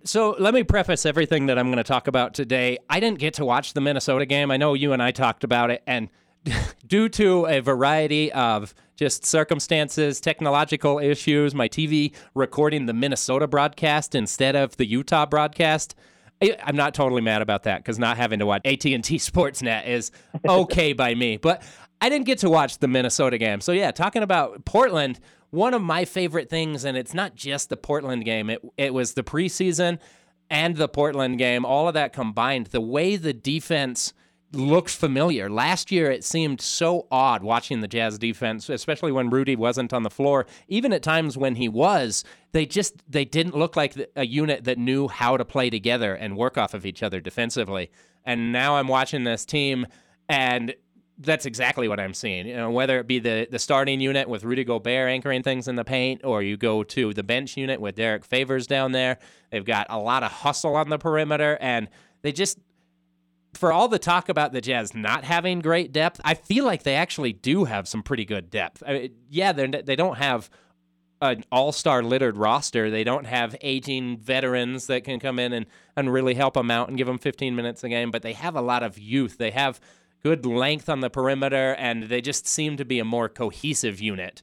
So 0.07 0.37
let 0.39 0.55
me 0.55 0.63
preface 0.63 1.05
everything 1.05 1.47
that 1.47 1.59
I'm 1.59 1.67
going 1.67 1.79
to 1.79 1.85
talk 1.85 2.07
about 2.07 2.33
today. 2.33 2.79
I 2.89 3.01
didn't 3.01 3.19
get 3.19 3.35
to 3.35 3.45
watch 3.45 3.73
the 3.73 3.81
Minnesota 3.81 4.25
game. 4.25 4.53
I 4.53 4.57
know 4.57 4.75
you 4.75 4.93
and 4.93 5.03
I 5.03 5.11
talked 5.11 5.43
about 5.43 5.71
it, 5.71 5.83
and 5.87 6.09
due 6.87 7.09
to 7.09 7.47
a 7.47 7.59
variety 7.59 8.33
of 8.33 8.73
just 8.95 9.25
circumstances, 9.25 10.21
technological 10.21 11.01
issues, 11.01 11.57
my 11.57 11.69
TV 11.69 12.15
recording 12.35 12.87
the 12.87 12.93
Minnesota 12.93 13.49
broadcast 13.49 14.15
instead 14.15 14.55
of 14.55 14.77
the 14.77 14.87
Utah 14.87 15.27
broadcast. 15.27 15.97
I'm 16.41 16.77
not 16.77 16.95
totally 16.95 17.23
mad 17.23 17.43
about 17.43 17.65
that 17.65 17.79
because 17.79 17.99
not 17.99 18.17
having 18.17 18.39
to 18.39 18.47
watch 18.47 18.63
AT&T 18.65 18.93
Sportsnet 19.01 19.89
is 19.89 20.13
okay 20.49 20.93
by 20.93 21.15
me. 21.15 21.37
But 21.37 21.63
I 22.01 22.11
didn't 22.11 22.27
get 22.27 22.39
to 22.41 22.51
watch 22.51 22.79
the 22.79 22.89
Minnesota 22.89 23.39
game. 23.39 23.61
So 23.61 23.73
yeah, 23.73 23.91
talking 23.91 24.23
about 24.23 24.65
Portland– 24.65 25.19
one 25.57 25.75
of 25.75 25.83
my 25.83 26.05
favorite 26.05 26.51
things, 26.51 26.85
and 26.85 26.97
it's 26.97 27.15
not 27.15 27.35
just 27.35 27.71
the 27.71 27.77
Portland 27.77 28.25
game, 28.25 28.51
it, 28.51 28.63
it 28.77 28.93
was 28.95 29.15
the 29.15 29.23
preseason 29.23 29.99
and 30.51 30.77
the 30.77 30.87
Portland 30.87 31.39
game, 31.39 31.65
all 31.65 31.89
of 31.89 31.95
that 31.95 32.13
combined. 32.13 32.67
The 32.67 32.81
way 32.81 33.17
the 33.17 33.33
defense 33.33 34.13
looked 34.53 34.91
familiar. 34.91 35.51
Last 35.51 35.91
year, 35.91 36.11
it 36.11 36.25
seemed 36.25 36.61
so 36.61 37.07
odd 37.11 37.43
watching 37.43 37.81
the 37.81 37.89
Jazz 37.89 38.19
defense, 38.19 38.69
especially 38.69 39.13
when 39.13 39.31
Rudy 39.31 39.57
wasn't 39.57 39.93
on 39.93 40.03
the 40.03 40.11
floor. 40.11 40.47
Even 40.69 40.93
at 40.93 41.03
times 41.03 41.37
when 41.37 41.57
he 41.57 41.69
was, 41.69 42.23
they 42.53 42.67
just 42.67 43.03
they 43.11 43.25
didn't 43.25 43.57
look 43.57 43.77
like 43.77 43.97
a 44.15 44.27
unit 44.27 44.65
that 44.65 44.79
knew 44.79 45.09
how 45.09 45.37
to 45.37 45.45
play 45.45 45.71
together 45.71 46.15
and 46.15 46.37
work 46.37 46.57
off 46.57 46.75
of 46.75 46.87
each 46.87 47.03
other 47.03 47.21
defensively. 47.21 47.91
And 48.25 48.53
now 48.53 48.77
I'm 48.77 48.89
watching 48.89 49.25
this 49.25 49.45
team, 49.45 49.87
and 50.29 50.75
that's 51.19 51.47
exactly 51.47 51.89
what 51.89 51.99
I'm 51.99 52.15
seeing. 52.15 52.47
You 52.47 52.57
know, 52.57 52.71
whether 52.71 52.99
it 52.99 53.07
be 53.07 53.19
the 53.19 53.49
the 53.51 53.59
starting 53.59 54.01
unit 54.01 54.29
with 54.29 54.45
Rudy 54.45 54.65
Gobert 54.65 55.09
anchoring 55.09 55.43
things 55.43 55.69
in 55.69 55.77
the 55.77 55.85
paint, 55.85 56.23
or 56.25 56.43
you 56.43 56.57
go 56.57 56.83
to 56.85 57.15
the 57.15 57.23
bench 57.23 57.57
unit 57.57 57.81
with 57.81 57.97
Derek 57.97 58.25
Favors 58.25 58.67
down 58.67 58.93
there. 58.93 59.19
They've 59.51 59.65
got 59.65 59.87
a 59.89 59.99
lot 59.99 60.23
of 60.23 60.31
hustle 60.31 60.77
on 60.77 60.89
the 60.89 60.99
perimeter, 60.99 61.57
and 61.61 61.89
they 62.23 62.33
just 62.33 62.59
for 63.55 63.73
all 63.73 63.89
the 63.89 63.99
talk 63.99 64.29
about 64.29 64.53
the 64.53 64.61
Jazz 64.61 64.95
not 64.95 65.25
having 65.25 65.61
great 65.61 65.93
depth, 65.93 66.21
I 66.25 66.35
feel 66.35 66.67
like 66.67 66.83
they 66.83 66.95
actually 66.95 67.33
do 67.33 67.65
have 67.65 67.89
some 67.89 68.03
pretty 68.03 68.25
good 68.25 68.51
depth. 68.51 68.83
I 68.87 68.93
mean, 68.93 69.15
yeah, 69.31 69.53
they 69.53 69.67
they 69.67 69.97
don't 69.97 70.19
have 70.19 70.51
an 71.23 71.45
all-star 71.51 72.03
littered 72.03 72.37
roster. 72.37 72.91
They 72.91 73.05
don't 73.05 73.25
have 73.25 73.57
aging 73.63 74.19
veterans 74.19 74.87
that 74.89 75.05
can 75.05 75.19
come 75.19 75.39
in 75.39 75.55
and, 75.55 75.67
and 75.97 76.13
really 76.13 76.35
help 76.35 76.55
them 76.55 76.71
out 76.71 76.89
and 76.89 76.99
give 76.99 77.07
them 77.07 77.17
15 77.17 77.57
minutes 77.57 77.83
a 77.85 77.89
game, 77.89 78.11
but 78.11 78.21
they 78.21 78.35
have 78.35 78.55
a 78.55 78.61
lot 78.61 78.83
of 78.83 78.99
youth. 78.99 79.39
They 79.39 79.51
have 79.51 79.81
good 80.27 80.45
length 80.45 80.89
on 80.89 80.99
the 80.99 81.09
perimeter, 81.09 81.77
and 81.79 82.03
they 82.05 82.21
just 82.21 82.49
seem 82.49 82.77
to 82.77 82.85
be 82.85 82.99
a 82.99 83.05
more 83.05 83.29
cohesive 83.29 84.01
unit 84.01 84.43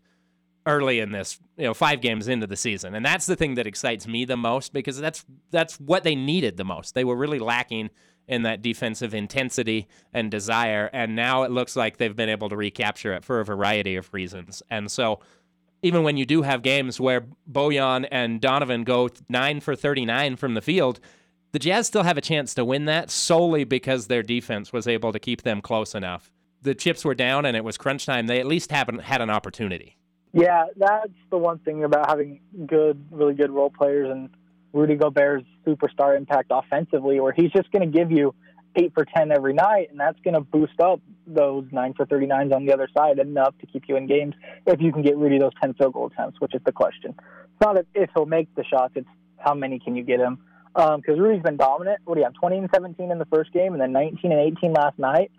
early 0.65 1.01
in 1.01 1.11
this, 1.11 1.41
you 1.57 1.65
know, 1.65 1.73
five 1.73 1.99
games 1.99 2.29
into 2.29 2.47
the 2.47 2.55
season. 2.55 2.95
And 2.95 3.05
that's 3.05 3.25
the 3.25 3.35
thing 3.35 3.55
that 3.55 3.67
excites 3.67 4.07
me 4.07 4.23
the 4.23 4.37
most 4.37 4.71
because 4.71 4.97
that's 4.97 5.25
that's 5.51 5.77
what 5.81 6.05
they 6.05 6.15
needed 6.15 6.55
the 6.55 6.63
most. 6.63 6.95
They 6.95 7.03
were 7.03 7.17
really 7.17 7.37
lacking 7.37 7.89
in 8.29 8.43
that 8.43 8.61
defensive 8.61 9.13
intensity 9.13 9.89
and 10.13 10.31
desire, 10.31 10.89
and 10.93 11.17
now 11.17 11.43
it 11.43 11.51
looks 11.51 11.75
like 11.75 11.97
they've 11.97 12.15
been 12.15 12.29
able 12.29 12.47
to 12.47 12.55
recapture 12.55 13.11
it 13.11 13.25
for 13.25 13.41
a 13.41 13.45
variety 13.45 13.97
of 13.97 14.13
reasons. 14.13 14.63
And 14.69 14.89
so 14.89 15.19
even 15.81 16.03
when 16.03 16.15
you 16.15 16.25
do 16.25 16.43
have 16.43 16.61
games 16.61 16.97
where 17.01 17.25
Bojan 17.51 18.07
and 18.09 18.39
Donovan 18.39 18.85
go 18.85 19.09
9 19.27 19.59
for 19.59 19.75
39 19.75 20.37
from 20.37 20.53
the 20.53 20.61
field, 20.61 21.01
the 21.53 21.59
Jazz 21.59 21.85
still 21.85 22.01
have 22.01 22.17
a 22.17 22.21
chance 22.21 22.55
to 22.55 22.65
win 22.65 22.85
that 22.85 23.11
solely 23.11 23.63
because 23.63 24.07
their 24.07 24.23
defense 24.23 24.73
was 24.73 24.87
able 24.87 25.13
to 25.13 25.19
keep 25.19 25.43
them 25.43 25.61
close 25.61 25.93
enough. 25.93 26.31
The 26.63 26.73
chips 26.73 27.05
were 27.05 27.13
down 27.13 27.45
and 27.45 27.55
it 27.55 27.63
was 27.63 27.77
crunch 27.77 28.07
time. 28.07 28.25
They 28.25 28.39
at 28.39 28.47
least 28.47 28.71
haven't 28.71 29.01
had 29.01 29.21
an 29.21 29.29
opportunity. 29.29 29.97
Yeah, 30.33 30.65
that's 30.75 31.13
the 31.29 31.37
one 31.37 31.59
thing 31.59 31.83
about 31.83 32.09
having 32.09 32.39
good, 32.65 33.05
really 33.11 33.35
good 33.35 33.51
role 33.51 33.69
players 33.69 34.09
and 34.09 34.31
Rudy 34.73 34.95
Gobert's 34.95 35.45
superstar 35.63 36.17
impact 36.17 36.47
offensively, 36.49 37.19
where 37.19 37.31
he's 37.31 37.51
just 37.51 37.71
going 37.71 37.91
to 37.91 37.97
give 37.97 38.11
you 38.11 38.33
eight 38.75 38.91
for 38.95 39.05
10 39.05 39.31
every 39.31 39.53
night, 39.53 39.91
and 39.91 39.99
that's 39.99 40.19
going 40.21 40.33
to 40.33 40.41
boost 40.41 40.79
up 40.79 40.99
those 41.27 41.65
nine 41.71 41.93
for 41.93 42.07
39s 42.07 42.51
on 42.51 42.65
the 42.65 42.73
other 42.73 42.87
side 42.97 43.19
enough 43.19 43.55
to 43.59 43.67
keep 43.67 43.83
you 43.87 43.95
in 43.95 44.07
games 44.07 44.33
if 44.65 44.81
you 44.81 44.91
can 44.91 45.03
get 45.03 45.15
Rudy 45.15 45.37
those 45.37 45.51
10 45.61 45.75
field 45.75 45.93
goal 45.93 46.07
attempts, 46.07 46.41
which 46.41 46.55
is 46.55 46.61
the 46.65 46.71
question. 46.71 47.13
It's 47.19 47.61
not 47.61 47.77
if 47.93 48.09
he'll 48.15 48.25
make 48.25 48.53
the 48.55 48.63
shots, 48.63 48.93
it's 48.95 49.07
how 49.37 49.53
many 49.53 49.77
can 49.77 49.95
you 49.95 50.03
get 50.03 50.19
him 50.19 50.39
because 50.73 51.01
um, 51.07 51.19
Rudy's 51.19 51.43
been 51.43 51.57
dominant. 51.57 51.99
What 52.05 52.15
do 52.15 52.21
you 52.21 52.25
have? 52.25 52.33
20 52.33 52.57
and 52.57 52.69
17 52.73 53.11
in 53.11 53.19
the 53.19 53.25
first 53.25 53.51
game, 53.53 53.73
and 53.73 53.81
then 53.81 53.91
19 53.91 54.31
and 54.31 54.57
18 54.57 54.73
last 54.73 54.97
night. 54.97 55.31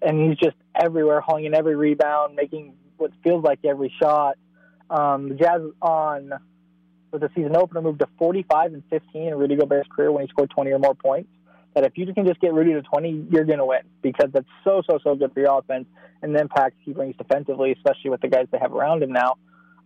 And 0.00 0.28
he's 0.28 0.38
just 0.38 0.56
everywhere, 0.74 1.20
hauling 1.20 1.46
in 1.46 1.54
every 1.54 1.74
rebound, 1.74 2.36
making 2.36 2.74
what 2.96 3.10
feels 3.24 3.42
like 3.42 3.58
every 3.64 3.92
shot. 4.00 4.36
Um, 4.88 5.30
the 5.30 5.34
Jazz 5.34 5.62
on 5.82 6.32
with 7.10 7.22
the 7.22 7.30
season 7.34 7.56
opener 7.56 7.82
moved 7.82 8.00
to 8.00 8.08
45 8.18 8.74
and 8.74 8.82
15 8.90 9.28
in 9.28 9.34
Rudy 9.34 9.56
Gobert's 9.56 9.88
career 9.94 10.12
when 10.12 10.22
he 10.22 10.28
scored 10.28 10.50
20 10.50 10.70
or 10.70 10.78
more 10.78 10.94
points. 10.94 11.30
That 11.74 11.84
if 11.84 11.92
you 11.96 12.12
can 12.12 12.26
just 12.26 12.40
get 12.40 12.54
Rudy 12.54 12.72
to 12.72 12.82
20, 12.82 13.28
you're 13.30 13.44
going 13.44 13.58
to 13.58 13.66
win 13.66 13.82
because 14.02 14.30
that's 14.32 14.48
so 14.64 14.82
so 14.88 14.98
so 15.02 15.14
good 15.14 15.32
for 15.32 15.40
your 15.40 15.58
offense 15.58 15.86
and 16.22 16.34
the 16.34 16.40
impact 16.40 16.76
he 16.80 16.92
brings 16.92 17.16
defensively, 17.16 17.72
especially 17.72 18.10
with 18.10 18.20
the 18.20 18.28
guys 18.28 18.46
they 18.50 18.58
have 18.58 18.72
around 18.72 19.02
him 19.02 19.12
now 19.12 19.34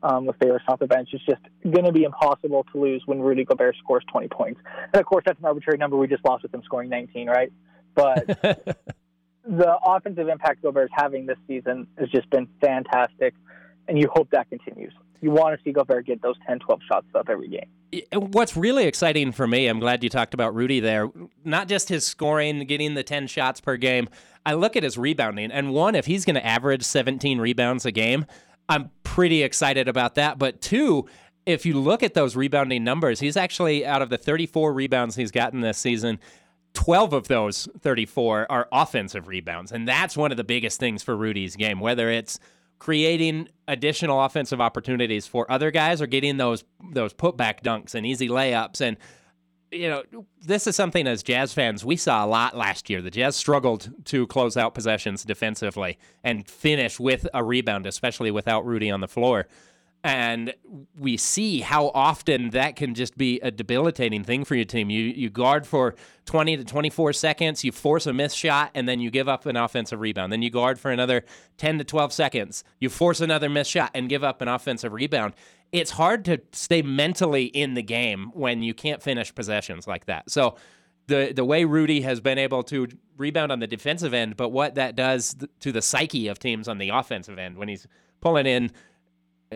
um, 0.02 0.26
with 0.26 0.36
Favors 0.40 0.62
off 0.68 0.78
the 0.78 0.86
bench. 0.86 1.10
It's 1.12 1.24
just 1.24 1.42
going 1.62 1.84
to 1.84 1.92
be 1.92 2.04
impossible 2.04 2.66
to 2.72 2.80
lose 2.80 3.02
when 3.06 3.20
Rudy 3.20 3.44
Gobert 3.44 3.76
scores 3.78 4.04
20 4.10 4.28
points. 4.28 4.60
And 4.92 5.00
of 5.00 5.06
course, 5.06 5.24
that's 5.26 5.38
an 5.38 5.44
arbitrary 5.44 5.78
number. 5.78 5.96
We 5.96 6.06
just 6.06 6.24
lost 6.24 6.42
with 6.42 6.54
him 6.54 6.62
scoring 6.64 6.88
19, 6.88 7.28
right? 7.28 7.52
But 7.94 8.26
the 9.44 9.78
offensive 9.84 10.28
impact 10.28 10.62
Gobert 10.62 10.86
is 10.86 10.90
having 10.94 11.26
this 11.26 11.38
season 11.46 11.86
has 11.98 12.08
just 12.10 12.28
been 12.30 12.48
fantastic, 12.60 13.34
and 13.88 13.98
you 13.98 14.08
hope 14.12 14.28
that 14.30 14.48
continues. 14.48 14.92
You 15.20 15.30
want 15.30 15.56
to 15.56 15.62
see 15.62 15.72
Gobert 15.72 16.06
get 16.06 16.20
those 16.20 16.34
10, 16.48 16.58
12 16.58 16.80
shots 16.90 17.06
up 17.14 17.28
every 17.28 17.48
game. 17.48 17.68
What's 18.12 18.56
really 18.56 18.86
exciting 18.86 19.30
for 19.30 19.46
me, 19.46 19.68
I'm 19.68 19.78
glad 19.78 20.02
you 20.02 20.10
talked 20.10 20.34
about 20.34 20.54
Rudy 20.54 20.80
there, 20.80 21.10
not 21.44 21.68
just 21.68 21.88
his 21.88 22.04
scoring, 22.04 22.64
getting 22.64 22.94
the 22.94 23.04
10 23.04 23.28
shots 23.28 23.60
per 23.60 23.76
game. 23.76 24.08
I 24.44 24.54
look 24.54 24.74
at 24.74 24.82
his 24.82 24.98
rebounding, 24.98 25.52
and 25.52 25.72
one, 25.72 25.94
if 25.94 26.06
he's 26.06 26.24
going 26.24 26.34
to 26.34 26.44
average 26.44 26.82
17 26.82 27.38
rebounds 27.38 27.86
a 27.86 27.92
game, 27.92 28.26
I'm 28.68 28.90
pretty 29.12 29.42
excited 29.42 29.88
about 29.88 30.14
that. 30.14 30.38
But 30.38 30.62
two, 30.62 31.06
if 31.44 31.66
you 31.66 31.78
look 31.78 32.02
at 32.02 32.14
those 32.14 32.34
rebounding 32.34 32.82
numbers, 32.82 33.20
he's 33.20 33.36
actually 33.36 33.84
out 33.84 34.00
of 34.00 34.08
the 34.08 34.16
34 34.16 34.72
rebounds 34.72 35.16
he's 35.16 35.30
gotten 35.30 35.60
this 35.60 35.76
season, 35.76 36.18
12 36.72 37.12
of 37.12 37.28
those 37.28 37.68
34 37.80 38.50
are 38.50 38.68
offensive 38.72 39.28
rebounds. 39.28 39.70
And 39.70 39.86
that's 39.86 40.16
one 40.16 40.30
of 40.30 40.38
the 40.38 40.44
biggest 40.44 40.80
things 40.80 41.02
for 41.02 41.14
Rudy's 41.14 41.56
game, 41.56 41.78
whether 41.78 42.08
it's 42.08 42.40
creating 42.78 43.50
additional 43.68 44.24
offensive 44.24 44.62
opportunities 44.62 45.26
for 45.26 45.50
other 45.52 45.70
guys 45.70 46.00
or 46.00 46.06
getting 46.06 46.38
those 46.38 46.64
those 46.92 47.12
putback 47.12 47.62
dunks 47.62 47.94
and 47.94 48.06
easy 48.06 48.28
layups 48.28 48.80
and 48.80 48.96
you 49.72 49.88
know, 49.88 50.02
this 50.40 50.66
is 50.66 50.76
something 50.76 51.06
as 51.06 51.22
Jazz 51.22 51.52
fans 51.52 51.84
we 51.84 51.96
saw 51.96 52.24
a 52.24 52.26
lot 52.26 52.56
last 52.56 52.90
year. 52.90 53.00
The 53.00 53.10
Jazz 53.10 53.36
struggled 53.36 53.90
to 54.06 54.26
close 54.26 54.56
out 54.56 54.74
possessions 54.74 55.24
defensively 55.24 55.98
and 56.22 56.46
finish 56.46 57.00
with 57.00 57.26
a 57.32 57.42
rebound, 57.42 57.86
especially 57.86 58.30
without 58.30 58.66
Rudy 58.66 58.90
on 58.90 59.00
the 59.00 59.08
floor. 59.08 59.48
And 60.04 60.52
we 60.98 61.16
see 61.16 61.60
how 61.60 61.92
often 61.94 62.50
that 62.50 62.74
can 62.74 62.94
just 62.94 63.16
be 63.16 63.38
a 63.40 63.52
debilitating 63.52 64.24
thing 64.24 64.44
for 64.44 64.56
your 64.56 64.64
team. 64.64 64.90
You 64.90 65.04
you 65.04 65.30
guard 65.30 65.64
for 65.64 65.94
20 66.24 66.56
to 66.56 66.64
24 66.64 67.12
seconds, 67.12 67.62
you 67.62 67.70
force 67.70 68.06
a 68.06 68.12
missed 68.12 68.36
shot, 68.36 68.72
and 68.74 68.88
then 68.88 68.98
you 68.98 69.10
give 69.12 69.28
up 69.28 69.46
an 69.46 69.56
offensive 69.56 70.00
rebound. 70.00 70.32
Then 70.32 70.42
you 70.42 70.50
guard 70.50 70.80
for 70.80 70.90
another 70.90 71.24
10 71.58 71.78
to 71.78 71.84
12 71.84 72.12
seconds, 72.12 72.64
you 72.80 72.88
force 72.88 73.20
another 73.20 73.48
missed 73.48 73.70
shot, 73.70 73.92
and 73.94 74.08
give 74.08 74.24
up 74.24 74.42
an 74.42 74.48
offensive 74.48 74.92
rebound. 74.92 75.34
It's 75.70 75.92
hard 75.92 76.24
to 76.24 76.40
stay 76.52 76.82
mentally 76.82 77.44
in 77.44 77.74
the 77.74 77.82
game 77.82 78.32
when 78.34 78.62
you 78.62 78.74
can't 78.74 79.02
finish 79.02 79.32
possessions 79.32 79.86
like 79.86 80.06
that. 80.06 80.30
So 80.30 80.56
the 81.06 81.32
the 81.34 81.44
way 81.44 81.64
Rudy 81.64 82.00
has 82.00 82.20
been 82.20 82.38
able 82.38 82.64
to 82.64 82.88
rebound 83.16 83.52
on 83.52 83.60
the 83.60 83.68
defensive 83.68 84.14
end, 84.14 84.36
but 84.36 84.48
what 84.48 84.74
that 84.74 84.96
does 84.96 85.36
to 85.60 85.70
the 85.70 85.82
psyche 85.82 86.26
of 86.26 86.40
teams 86.40 86.66
on 86.66 86.78
the 86.78 86.88
offensive 86.88 87.38
end 87.38 87.56
when 87.56 87.68
he's 87.68 87.86
pulling 88.20 88.46
in 88.46 88.70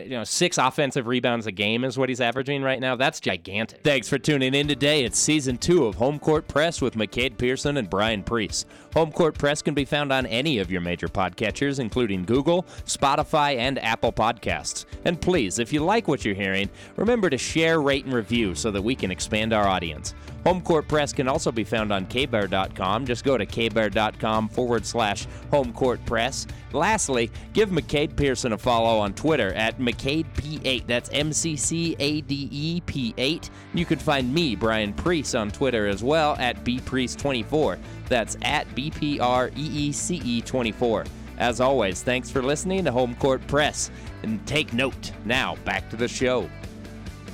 you 0.04 0.10
know, 0.10 0.24
six 0.24 0.58
offensive 0.58 1.06
rebounds 1.06 1.46
a 1.46 1.52
game 1.52 1.84
is 1.84 1.96
what 1.98 2.08
he's 2.08 2.20
averaging 2.20 2.62
right 2.62 2.80
now. 2.80 2.96
That's 2.96 3.20
gigantic. 3.20 3.82
Thanks 3.82 4.08
for 4.08 4.18
tuning 4.18 4.54
in 4.54 4.68
today. 4.68 5.04
It's 5.04 5.18
season 5.18 5.58
two 5.58 5.86
of 5.86 5.96
Home 5.96 6.18
Court 6.18 6.46
Press 6.48 6.80
with 6.80 6.94
McCade 6.94 7.38
Pearson 7.38 7.76
and 7.76 7.88
Brian 7.88 8.22
Preece. 8.22 8.64
Home 8.96 9.12
Court 9.12 9.36
Press 9.36 9.60
can 9.60 9.74
be 9.74 9.84
found 9.84 10.10
on 10.10 10.24
any 10.24 10.58
of 10.58 10.70
your 10.70 10.80
major 10.80 11.06
podcatchers, 11.06 11.80
including 11.80 12.24
Google, 12.24 12.62
Spotify, 12.86 13.58
and 13.58 13.78
Apple 13.80 14.10
Podcasts. 14.10 14.86
And 15.04 15.20
please, 15.20 15.58
if 15.58 15.70
you 15.70 15.84
like 15.84 16.08
what 16.08 16.24
you're 16.24 16.34
hearing, 16.34 16.70
remember 16.96 17.28
to 17.28 17.36
share, 17.36 17.82
rate, 17.82 18.06
and 18.06 18.14
review 18.14 18.54
so 18.54 18.70
that 18.70 18.80
we 18.80 18.94
can 18.94 19.10
expand 19.10 19.52
our 19.52 19.68
audience. 19.68 20.14
Home 20.46 20.62
Court 20.62 20.86
Press 20.88 21.12
can 21.12 21.28
also 21.28 21.52
be 21.52 21.64
found 21.64 21.92
on 21.92 22.06
kbear.com. 22.06 23.04
Just 23.04 23.24
go 23.24 23.36
to 23.36 23.44
kbear.com 23.44 24.48
forward 24.48 24.86
slash 24.86 25.26
home 25.50 25.72
court 25.72 25.98
press. 26.06 26.46
Lastly, 26.72 27.32
give 27.52 27.70
McCade 27.70 28.14
Pearson 28.14 28.52
a 28.52 28.58
follow 28.58 28.98
on 28.98 29.12
Twitter 29.12 29.52
at 29.54 29.78
McCadeP8. 29.78 30.86
That's 30.86 31.10
M 31.12 31.32
C 31.32 31.56
C 31.56 31.96
A 31.98 32.20
D 32.20 32.48
E 32.52 32.80
P8. 32.86 33.50
You 33.74 33.84
can 33.84 33.98
find 33.98 34.32
me, 34.32 34.54
Brian 34.54 34.92
Preece, 34.92 35.34
on 35.34 35.50
Twitter 35.50 35.88
as 35.88 36.04
well 36.04 36.36
at 36.38 36.64
BPreece24. 36.64 37.78
That's 38.08 38.36
at 38.42 38.72
B 38.74 38.90
P 38.90 39.20
R 39.20 39.50
E 39.56 39.88
E 39.88 39.92
C 39.92 40.16
E 40.16 40.40
24. 40.42 41.04
As 41.38 41.60
always, 41.60 42.02
thanks 42.02 42.30
for 42.30 42.42
listening 42.42 42.84
to 42.84 42.92
Home 42.92 43.14
Court 43.16 43.46
Press. 43.46 43.90
And 44.22 44.44
take 44.46 44.72
note. 44.72 45.12
Now, 45.24 45.56
back 45.64 45.88
to 45.90 45.96
the 45.96 46.08
show. 46.08 46.48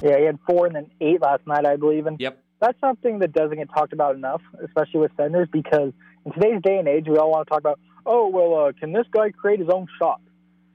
Yeah, 0.03 0.19
he 0.19 0.25
had 0.25 0.39
four 0.47 0.67
and 0.67 0.75
then 0.75 0.91
eight 1.01 1.21
last 1.23 1.47
night, 1.47 1.65
I 1.65 1.77
believe. 1.77 2.07
And 2.07 2.19
Yep. 2.21 2.39
that's 2.61 2.79
something 2.81 3.21
that 3.21 3.33
doesn't 3.33 3.57
get 3.57 3.69
talked 3.73 3.93
about 3.93 4.17
enough, 4.17 4.43
especially 4.65 5.01
with 5.01 5.13
centers, 5.17 5.49
because 5.53 5.93
in 6.27 6.33
today's 6.33 6.61
day 6.63 6.79
and 6.79 6.89
age, 6.89 7.07
we 7.09 7.17
all 7.17 7.31
want 7.31 7.47
to 7.47 7.51
talk 7.51 7.61
about, 7.61 7.79
oh, 8.05 8.29
well, 8.29 8.67
uh, 8.67 8.73
can 8.73 8.93
this 8.93 9.07
guy 9.13 9.31
create 9.31 9.61
his 9.61 9.69
own 9.69 9.87
shot? 9.99 10.21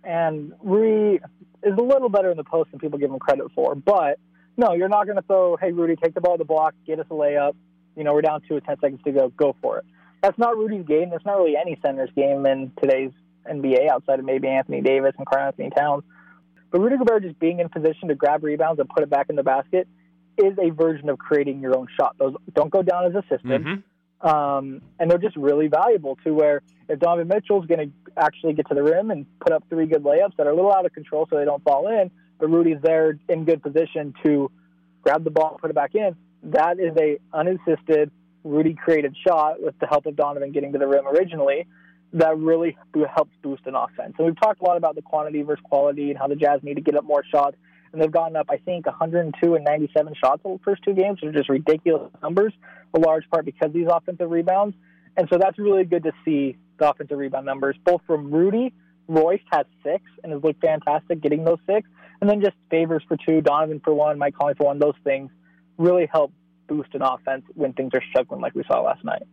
And 0.03 0.53
Rudy 0.63 1.19
is 1.63 1.73
a 1.77 1.81
little 1.81 2.07
better 2.07 2.31
in 2.31 2.37
the 2.37 2.43
post 2.45 2.71
than 2.71 2.79
people 2.79 2.97
give 2.97 3.11
him 3.11 3.19
credit 3.19 3.51
for. 3.53 3.75
But 3.75 4.19
no, 4.55 4.73
you're 4.73 4.87
not 4.87 5.05
going 5.05 5.17
to 5.17 5.21
throw, 5.23 5.57
hey, 5.57 5.73
Rudy, 5.73 5.97
take 6.01 6.13
the 6.13 6.21
ball 6.21 6.35
to 6.35 6.39
the 6.39 6.45
block, 6.45 6.73
get 6.85 6.99
us 6.99 7.05
a 7.11 7.13
layup. 7.13 7.53
You 7.97 8.03
know, 8.03 8.13
we're 8.13 8.21
down 8.21 8.41
two 8.47 8.55
or 8.55 8.61
10 8.61 8.79
seconds 8.79 9.01
to 9.05 9.11
go, 9.11 9.29
go 9.29 9.55
for 9.61 9.79
it. 9.79 9.85
That's 10.21 10.37
not 10.37 10.55
Rudy's 10.55 10.85
game. 10.85 11.09
That's 11.09 11.25
not 11.25 11.37
really 11.37 11.55
any 11.57 11.77
center's 11.83 12.09
game 12.15 12.45
in 12.45 12.71
today's 12.81 13.11
NBA 13.49 13.89
outside 13.89 14.19
of 14.19 14.25
maybe 14.25 14.47
Anthony 14.47 14.81
Davis 14.81 15.13
and 15.17 15.25
Karl 15.25 15.47
Anthony 15.47 15.71
Towns. 15.71 16.03
But 16.71 16.81
Rudy 16.81 16.97
Gobert 16.97 17.23
just 17.23 17.39
being 17.39 17.59
in 17.59 17.69
position 17.69 18.09
to 18.09 18.15
grab 18.15 18.43
rebounds 18.43 18.79
and 18.79 18.87
put 18.89 19.03
it 19.03 19.09
back 19.09 19.27
in 19.29 19.35
the 19.35 19.43
basket 19.43 19.87
is 20.37 20.53
a 20.61 20.69
version 20.69 21.09
of 21.09 21.17
creating 21.17 21.59
your 21.59 21.77
own 21.77 21.87
shot. 21.99 22.15
Those 22.19 22.35
don't 22.53 22.69
go 22.69 22.83
down 22.83 23.05
as 23.05 23.15
a 23.15 23.21
system. 23.21 23.63
Mm-hmm. 23.63 24.27
Um, 24.27 24.81
and 24.99 25.09
they're 25.09 25.17
just 25.19 25.35
really 25.35 25.67
valuable 25.67 26.17
to 26.23 26.33
where 26.33 26.61
if 26.89 26.99
Donovan 26.99 27.27
Mitchell's 27.27 27.65
going 27.67 27.87
to 27.87 27.93
actually 28.17 28.53
get 28.53 28.67
to 28.69 28.75
the 28.75 28.83
rim 28.83 29.11
and 29.11 29.25
put 29.39 29.53
up 29.53 29.63
three 29.69 29.85
good 29.85 30.03
layups 30.03 30.35
that 30.37 30.47
are 30.47 30.51
a 30.51 30.55
little 30.55 30.73
out 30.73 30.85
of 30.85 30.93
control 30.93 31.27
so 31.29 31.37
they 31.37 31.45
don't 31.45 31.63
fall 31.63 31.87
in, 31.87 32.09
but 32.39 32.49
Rudy's 32.49 32.81
there 32.81 33.17
in 33.29 33.45
good 33.45 33.61
position 33.61 34.13
to 34.25 34.51
grab 35.03 35.23
the 35.23 35.29
ball 35.29 35.51
and 35.51 35.59
put 35.59 35.69
it 35.69 35.75
back 35.75 35.93
in, 35.93 36.15
that 36.43 36.79
is 36.79 36.95
a 36.97 37.17
unassisted, 37.33 38.11
Rudy 38.43 38.73
created 38.73 39.15
shot 39.25 39.61
with 39.61 39.77
the 39.79 39.87
help 39.87 40.05
of 40.05 40.15
Donovan 40.15 40.51
getting 40.51 40.73
to 40.73 40.79
the 40.79 40.87
rim 40.87 41.07
originally 41.07 41.65
that 42.13 42.37
really 42.37 42.77
helps 43.13 43.31
boost 43.41 43.65
an 43.65 43.75
offense. 43.75 44.13
And 44.17 44.25
we've 44.25 44.39
talked 44.39 44.61
a 44.61 44.63
lot 44.63 44.77
about 44.77 44.95
the 44.95 45.01
quantity 45.01 45.41
versus 45.41 45.63
quality 45.63 46.09
and 46.09 46.17
how 46.17 46.27
the 46.27 46.35
Jazz 46.35 46.61
need 46.63 46.75
to 46.75 46.81
get 46.81 46.95
up 46.95 47.03
more 47.03 47.23
shots. 47.29 47.57
And 47.91 48.01
they've 48.01 48.11
gotten 48.11 48.35
up, 48.35 48.47
I 48.49 48.57
think, 48.57 48.85
102 48.85 49.55
and 49.55 49.65
97 49.65 50.13
shots 50.21 50.41
in 50.45 50.53
the 50.53 50.59
first 50.59 50.83
two 50.83 50.93
games, 50.93 51.19
which 51.21 51.33
are 51.33 51.37
just 51.37 51.49
ridiculous 51.49 52.11
numbers, 52.21 52.53
a 52.93 52.99
large 52.99 53.29
part 53.29 53.45
because 53.45 53.67
of 53.67 53.73
these 53.73 53.87
offensive 53.89 54.29
rebounds. 54.29 54.75
And 55.15 55.27
so 55.31 55.37
that's 55.37 55.57
really 55.57 55.83
good 55.83 56.03
to 56.03 56.11
see 56.23 56.57
the 56.79 56.89
offensive 56.89 57.17
rebound 57.17 57.45
numbers, 57.45 57.75
both 57.83 58.01
from 58.05 58.31
Rudy. 58.31 58.73
Royce 59.07 59.41
has 59.51 59.65
six 59.83 60.03
and 60.23 60.31
has 60.33 60.43
looked 60.43 60.61
fantastic 60.61 61.21
getting 61.21 61.43
those 61.43 61.59
six. 61.65 61.87
And 62.19 62.29
then 62.29 62.41
just 62.41 62.55
favors 62.69 63.03
for 63.07 63.17
two, 63.17 63.41
Donovan 63.41 63.81
for 63.83 63.93
one, 63.93 64.17
Mike 64.17 64.35
Conley 64.35 64.55
for 64.55 64.65
one. 64.65 64.79
Those 64.79 64.95
things 65.03 65.29
really 65.77 66.07
help 66.11 66.31
boost 66.67 66.93
an 66.93 67.01
offense 67.01 67.43
when 67.55 67.73
things 67.73 67.91
are 67.93 68.03
struggling 68.09 68.41
like 68.41 68.55
we 68.55 68.63
saw 68.67 68.81
last 68.81 69.03
night. 69.03 69.23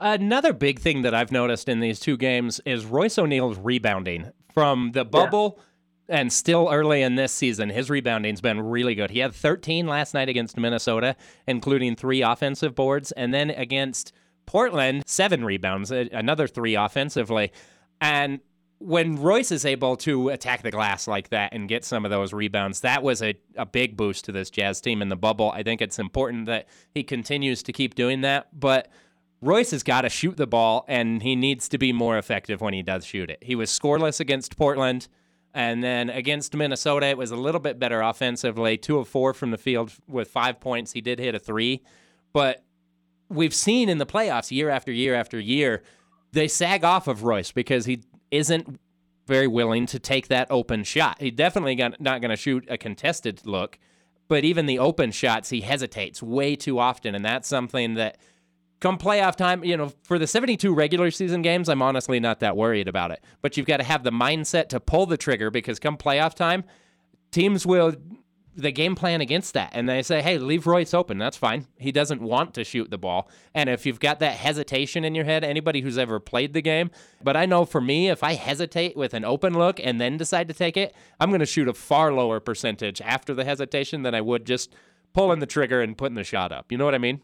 Another 0.00 0.52
big 0.52 0.80
thing 0.80 1.02
that 1.02 1.14
I've 1.14 1.30
noticed 1.30 1.68
in 1.68 1.80
these 1.80 2.00
two 2.00 2.16
games 2.16 2.60
is 2.66 2.84
Royce 2.84 3.18
O'Neale's 3.18 3.58
rebounding 3.58 4.32
from 4.52 4.92
the 4.92 5.04
bubble 5.04 5.60
and 6.08 6.32
still 6.32 6.68
early 6.70 7.02
in 7.02 7.14
this 7.14 7.32
season. 7.32 7.70
His 7.70 7.88
rebounding's 7.88 8.40
been 8.40 8.60
really 8.60 8.94
good. 8.94 9.10
He 9.10 9.20
had 9.20 9.34
13 9.34 9.86
last 9.86 10.12
night 10.12 10.28
against 10.28 10.56
Minnesota, 10.56 11.16
including 11.46 11.96
three 11.96 12.22
offensive 12.22 12.74
boards, 12.74 13.12
and 13.12 13.32
then 13.32 13.50
against 13.50 14.12
Portland, 14.46 15.04
seven 15.06 15.44
rebounds, 15.44 15.90
another 15.90 16.46
three 16.46 16.74
offensively. 16.74 17.52
And 18.00 18.40
when 18.84 19.16
Royce 19.16 19.50
is 19.50 19.64
able 19.64 19.96
to 19.96 20.28
attack 20.28 20.62
the 20.62 20.70
glass 20.70 21.08
like 21.08 21.30
that 21.30 21.54
and 21.54 21.68
get 21.68 21.86
some 21.86 22.04
of 22.04 22.10
those 22.10 22.34
rebounds, 22.34 22.80
that 22.80 23.02
was 23.02 23.22
a, 23.22 23.34
a 23.56 23.64
big 23.64 23.96
boost 23.96 24.26
to 24.26 24.32
this 24.32 24.50
Jazz 24.50 24.82
team 24.82 25.00
in 25.00 25.08
the 25.08 25.16
bubble. 25.16 25.50
I 25.52 25.62
think 25.62 25.80
it's 25.80 25.98
important 25.98 26.44
that 26.46 26.68
he 26.90 27.02
continues 27.02 27.62
to 27.62 27.72
keep 27.72 27.94
doing 27.94 28.20
that. 28.20 28.48
But 28.58 28.88
Royce 29.40 29.70
has 29.70 29.82
got 29.82 30.02
to 30.02 30.10
shoot 30.10 30.36
the 30.36 30.46
ball, 30.46 30.84
and 30.86 31.22
he 31.22 31.34
needs 31.34 31.66
to 31.70 31.78
be 31.78 31.94
more 31.94 32.18
effective 32.18 32.60
when 32.60 32.74
he 32.74 32.82
does 32.82 33.06
shoot 33.06 33.30
it. 33.30 33.38
He 33.40 33.54
was 33.54 33.70
scoreless 33.70 34.20
against 34.20 34.58
Portland, 34.58 35.08
and 35.54 35.82
then 35.82 36.10
against 36.10 36.54
Minnesota, 36.54 37.06
it 37.06 37.16
was 37.16 37.30
a 37.30 37.36
little 37.36 37.60
bit 37.60 37.78
better 37.78 38.02
offensively. 38.02 38.76
Two 38.76 38.98
of 38.98 39.08
four 39.08 39.32
from 39.32 39.50
the 39.50 39.58
field 39.58 39.92
with 40.06 40.28
five 40.28 40.60
points. 40.60 40.92
He 40.92 41.00
did 41.00 41.18
hit 41.18 41.34
a 41.34 41.38
three, 41.38 41.82
but 42.34 42.62
we've 43.30 43.54
seen 43.54 43.88
in 43.88 43.96
the 43.96 44.06
playoffs 44.06 44.50
year 44.50 44.68
after 44.68 44.92
year 44.92 45.14
after 45.14 45.40
year, 45.40 45.82
they 46.32 46.48
sag 46.48 46.84
off 46.84 47.08
of 47.08 47.22
Royce 47.24 47.50
because 47.50 47.86
he 47.86 48.02
isn't 48.36 48.80
very 49.26 49.46
willing 49.46 49.86
to 49.86 49.98
take 49.98 50.28
that 50.28 50.46
open 50.50 50.84
shot. 50.84 51.20
He 51.20 51.30
definitely 51.30 51.74
got, 51.74 52.00
not 52.00 52.20
going 52.20 52.30
to 52.30 52.36
shoot 52.36 52.66
a 52.68 52.76
contested 52.76 53.46
look, 53.46 53.78
but 54.28 54.44
even 54.44 54.66
the 54.66 54.78
open 54.78 55.12
shots, 55.12 55.50
he 55.50 55.60
hesitates 55.60 56.22
way 56.22 56.56
too 56.56 56.78
often, 56.78 57.14
and 57.14 57.24
that's 57.24 57.48
something 57.48 57.94
that 57.94 58.18
come 58.80 58.98
playoff 58.98 59.36
time, 59.36 59.64
you 59.64 59.76
know, 59.76 59.92
for 60.02 60.18
the 60.18 60.26
72 60.26 60.74
regular 60.74 61.10
season 61.10 61.42
games, 61.42 61.68
I'm 61.68 61.80
honestly 61.80 62.20
not 62.20 62.40
that 62.40 62.56
worried 62.56 62.88
about 62.88 63.10
it. 63.12 63.24
But 63.40 63.56
you've 63.56 63.66
got 63.66 63.78
to 63.78 63.84
have 63.84 64.04
the 64.04 64.10
mindset 64.10 64.68
to 64.70 64.80
pull 64.80 65.06
the 65.06 65.16
trigger 65.16 65.50
because 65.50 65.78
come 65.78 65.96
playoff 65.96 66.34
time, 66.34 66.64
teams 67.30 67.64
will 67.66 67.94
the 68.56 68.72
game 68.72 68.94
plan 68.94 69.20
against 69.20 69.54
that 69.54 69.70
and 69.72 69.88
they 69.88 70.02
say, 70.02 70.22
"Hey, 70.22 70.38
leave 70.38 70.66
Royce 70.66 70.94
open. 70.94 71.18
That's 71.18 71.36
fine. 71.36 71.66
He 71.78 71.92
doesn't 71.92 72.20
want 72.20 72.54
to 72.54 72.64
shoot 72.64 72.90
the 72.90 72.98
ball." 72.98 73.28
And 73.54 73.68
if 73.68 73.84
you've 73.86 74.00
got 74.00 74.20
that 74.20 74.36
hesitation 74.36 75.04
in 75.04 75.14
your 75.14 75.24
head, 75.24 75.44
anybody 75.44 75.80
who's 75.80 75.98
ever 75.98 76.20
played 76.20 76.52
the 76.52 76.62
game, 76.62 76.90
but 77.22 77.36
I 77.36 77.46
know 77.46 77.64
for 77.64 77.80
me, 77.80 78.08
if 78.08 78.22
I 78.22 78.34
hesitate 78.34 78.96
with 78.96 79.14
an 79.14 79.24
open 79.24 79.54
look 79.54 79.80
and 79.82 80.00
then 80.00 80.16
decide 80.16 80.48
to 80.48 80.54
take 80.54 80.76
it, 80.76 80.94
I'm 81.20 81.30
going 81.30 81.40
to 81.40 81.46
shoot 81.46 81.68
a 81.68 81.74
far 81.74 82.12
lower 82.12 82.40
percentage 82.40 83.00
after 83.00 83.34
the 83.34 83.44
hesitation 83.44 84.02
than 84.02 84.14
I 84.14 84.20
would 84.20 84.46
just 84.46 84.72
pulling 85.12 85.38
the 85.38 85.46
trigger 85.46 85.80
and 85.80 85.96
putting 85.96 86.16
the 86.16 86.24
shot 86.24 86.52
up. 86.52 86.70
You 86.70 86.78
know 86.78 86.84
what 86.84 86.94
I 86.94 86.98
mean? 86.98 87.20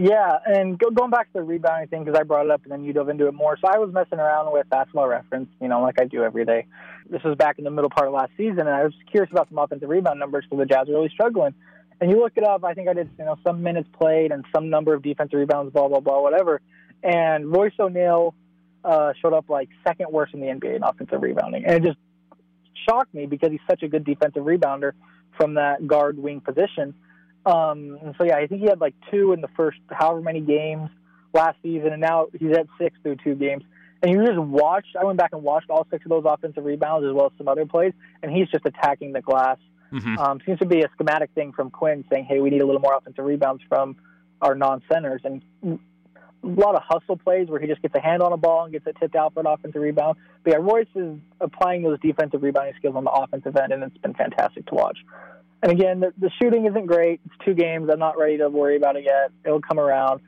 Yeah, 0.00 0.38
and 0.46 0.78
go, 0.78 0.90
going 0.90 1.10
back 1.10 1.26
to 1.32 1.32
the 1.34 1.42
rebounding 1.42 1.88
thing 1.88 2.04
because 2.04 2.16
I 2.16 2.22
brought 2.22 2.44
it 2.44 2.52
up 2.52 2.62
and 2.62 2.70
then 2.70 2.84
you 2.84 2.92
dove 2.92 3.08
into 3.08 3.26
it 3.26 3.34
more. 3.34 3.58
So 3.60 3.66
I 3.66 3.78
was 3.78 3.92
messing 3.92 4.20
around 4.20 4.52
with 4.52 4.70
basketball 4.70 5.08
reference, 5.08 5.48
you 5.60 5.66
know, 5.66 5.82
like 5.82 6.00
I 6.00 6.04
do 6.04 6.22
every 6.22 6.44
day. 6.44 6.66
This 7.10 7.20
was 7.24 7.34
back 7.34 7.58
in 7.58 7.64
the 7.64 7.72
middle 7.72 7.90
part 7.90 8.06
of 8.06 8.14
last 8.14 8.30
season, 8.36 8.60
and 8.60 8.68
I 8.68 8.84
was 8.84 8.94
curious 9.10 9.28
about 9.32 9.48
some 9.48 9.58
offensive 9.58 9.88
rebound 9.88 10.20
numbers 10.20 10.44
because 10.48 10.62
the 10.62 10.72
Jazz 10.72 10.88
are 10.88 10.92
really 10.92 11.08
struggling. 11.08 11.52
And 12.00 12.12
you 12.12 12.20
look 12.20 12.34
it 12.36 12.44
up. 12.44 12.62
I 12.62 12.74
think 12.74 12.88
I 12.88 12.92
did, 12.92 13.10
you 13.18 13.24
know, 13.24 13.38
some 13.44 13.60
minutes 13.64 13.88
played 13.98 14.30
and 14.30 14.44
some 14.54 14.70
number 14.70 14.94
of 14.94 15.02
defensive 15.02 15.36
rebounds, 15.36 15.72
blah 15.72 15.88
blah 15.88 15.98
blah, 15.98 16.22
whatever. 16.22 16.60
And 17.02 17.50
Royce 17.50 17.72
O'Neale 17.80 18.36
uh, 18.84 19.14
showed 19.20 19.32
up 19.32 19.48
like 19.48 19.68
second 19.84 20.12
worst 20.12 20.32
in 20.32 20.38
the 20.38 20.46
NBA 20.46 20.76
in 20.76 20.84
offensive 20.84 21.20
rebounding, 21.20 21.64
and 21.64 21.74
it 21.74 21.82
just 21.82 21.98
shocked 22.88 23.12
me 23.12 23.26
because 23.26 23.50
he's 23.50 23.66
such 23.68 23.82
a 23.82 23.88
good 23.88 24.04
defensive 24.04 24.44
rebounder 24.44 24.92
from 25.36 25.54
that 25.54 25.88
guard 25.88 26.18
wing 26.18 26.40
position. 26.40 26.94
Um, 27.48 27.98
and 28.02 28.14
so 28.18 28.24
yeah, 28.24 28.36
I 28.36 28.46
think 28.46 28.60
he 28.60 28.66
had 28.68 28.80
like 28.80 28.94
two 29.10 29.32
in 29.32 29.40
the 29.40 29.48
first 29.56 29.78
however 29.90 30.20
many 30.20 30.40
games 30.40 30.90
last 31.32 31.56
season, 31.62 31.92
and 31.92 32.00
now 32.00 32.26
he's 32.38 32.52
at 32.52 32.66
six 32.78 32.96
through 33.02 33.16
two 33.24 33.34
games. 33.34 33.64
And 34.02 34.12
you 34.12 34.24
just 34.24 34.38
watched. 34.38 34.96
I 35.00 35.04
went 35.04 35.18
back 35.18 35.30
and 35.32 35.42
watched 35.42 35.70
all 35.70 35.86
six 35.90 36.04
of 36.04 36.10
those 36.10 36.24
offensive 36.26 36.64
rebounds 36.64 37.06
as 37.06 37.12
well 37.14 37.26
as 37.26 37.32
some 37.38 37.48
other 37.48 37.64
plays, 37.64 37.94
and 38.22 38.30
he's 38.30 38.48
just 38.48 38.66
attacking 38.66 39.12
the 39.12 39.22
glass. 39.22 39.56
Mm-hmm. 39.92 40.18
Um, 40.18 40.40
seems 40.44 40.58
to 40.58 40.66
be 40.66 40.82
a 40.82 40.90
schematic 40.92 41.30
thing 41.34 41.52
from 41.52 41.70
Quinn 41.70 42.04
saying, 42.12 42.26
"Hey, 42.26 42.40
we 42.40 42.50
need 42.50 42.60
a 42.60 42.66
little 42.66 42.82
more 42.82 42.94
offensive 42.94 43.24
rebounds 43.24 43.62
from 43.68 43.96
our 44.42 44.54
non-centers." 44.54 45.22
And 45.24 45.42
a 45.64 46.46
lot 46.46 46.74
of 46.74 46.82
hustle 46.86 47.16
plays 47.16 47.48
where 47.48 47.60
he 47.60 47.66
just 47.66 47.80
gets 47.80 47.94
a 47.94 48.00
hand 48.00 48.22
on 48.22 48.32
a 48.32 48.36
ball 48.36 48.64
and 48.64 48.72
gets 48.72 48.86
it 48.86 48.96
tipped 49.00 49.16
out 49.16 49.32
for 49.32 49.40
an 49.40 49.46
offensive 49.46 49.80
rebound. 49.80 50.18
But 50.44 50.52
yeah, 50.52 50.58
Royce 50.58 50.86
is 50.94 51.18
applying 51.40 51.82
those 51.82 51.98
defensive 52.00 52.42
rebounding 52.42 52.74
skills 52.76 52.94
on 52.94 53.04
the 53.04 53.10
offensive 53.10 53.56
end, 53.56 53.72
and 53.72 53.82
it's 53.82 53.98
been 53.98 54.14
fantastic 54.14 54.66
to 54.66 54.74
watch. 54.74 54.98
And 55.62 55.72
again, 55.72 56.00
the, 56.00 56.12
the 56.18 56.30
shooting 56.40 56.66
isn't 56.66 56.86
great. 56.86 57.20
It's 57.26 57.34
two 57.44 57.54
games. 57.54 57.88
I'm 57.92 57.98
not 57.98 58.16
ready 58.16 58.38
to 58.38 58.48
worry 58.48 58.76
about 58.76 58.96
it 58.96 59.04
yet. 59.04 59.32
It'll 59.44 59.60
come 59.60 59.80
around. 59.80 60.20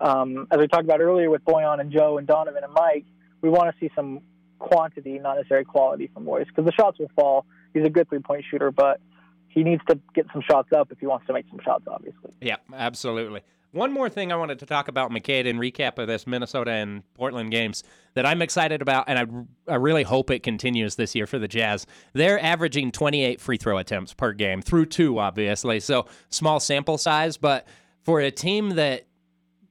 Um, 0.00 0.46
as 0.50 0.58
we 0.58 0.68
talked 0.68 0.84
about 0.84 1.00
earlier 1.00 1.30
with 1.30 1.44
Bojan 1.44 1.80
and 1.80 1.90
Joe 1.90 2.18
and 2.18 2.26
Donovan 2.26 2.62
and 2.62 2.72
Mike, 2.72 3.06
we 3.40 3.48
want 3.48 3.74
to 3.74 3.80
see 3.80 3.90
some 3.96 4.20
quantity, 4.58 5.18
not 5.18 5.36
necessarily 5.36 5.64
quality 5.64 6.10
from 6.12 6.24
Royce, 6.24 6.46
because 6.46 6.64
the 6.64 6.72
shots 6.72 6.98
will 6.98 7.10
fall. 7.16 7.46
He's 7.74 7.84
a 7.84 7.90
good 7.90 8.08
three 8.08 8.20
point 8.20 8.44
shooter, 8.50 8.70
but 8.70 9.00
he 9.48 9.64
needs 9.64 9.82
to 9.88 9.98
get 10.14 10.26
some 10.32 10.42
shots 10.42 10.68
up 10.72 10.92
if 10.92 10.98
he 10.98 11.06
wants 11.06 11.26
to 11.26 11.32
make 11.32 11.46
some 11.48 11.60
shots, 11.64 11.84
obviously. 11.88 12.30
Yeah, 12.40 12.56
absolutely. 12.74 13.40
One 13.76 13.92
more 13.92 14.08
thing 14.08 14.32
I 14.32 14.36
wanted 14.36 14.58
to 14.60 14.66
talk 14.66 14.88
about, 14.88 15.10
McCade, 15.10 15.44
in 15.44 15.58
recap 15.58 15.98
of 15.98 16.06
this 16.06 16.26
Minnesota 16.26 16.70
and 16.70 17.02
Portland 17.12 17.50
games 17.50 17.84
that 18.14 18.24
I'm 18.24 18.40
excited 18.40 18.80
about, 18.80 19.04
and 19.06 19.18
I, 19.18 19.72
I 19.72 19.76
really 19.76 20.02
hope 20.02 20.30
it 20.30 20.42
continues 20.42 20.96
this 20.96 21.14
year 21.14 21.26
for 21.26 21.38
the 21.38 21.46
Jazz. 21.46 21.86
They're 22.14 22.42
averaging 22.42 22.90
28 22.90 23.38
free 23.38 23.58
throw 23.58 23.76
attempts 23.76 24.14
per 24.14 24.32
game, 24.32 24.62
through 24.62 24.86
two, 24.86 25.18
obviously. 25.18 25.80
So 25.80 26.06
small 26.30 26.58
sample 26.58 26.96
size, 26.96 27.36
but 27.36 27.68
for 28.02 28.18
a 28.20 28.30
team 28.30 28.70
that 28.70 29.04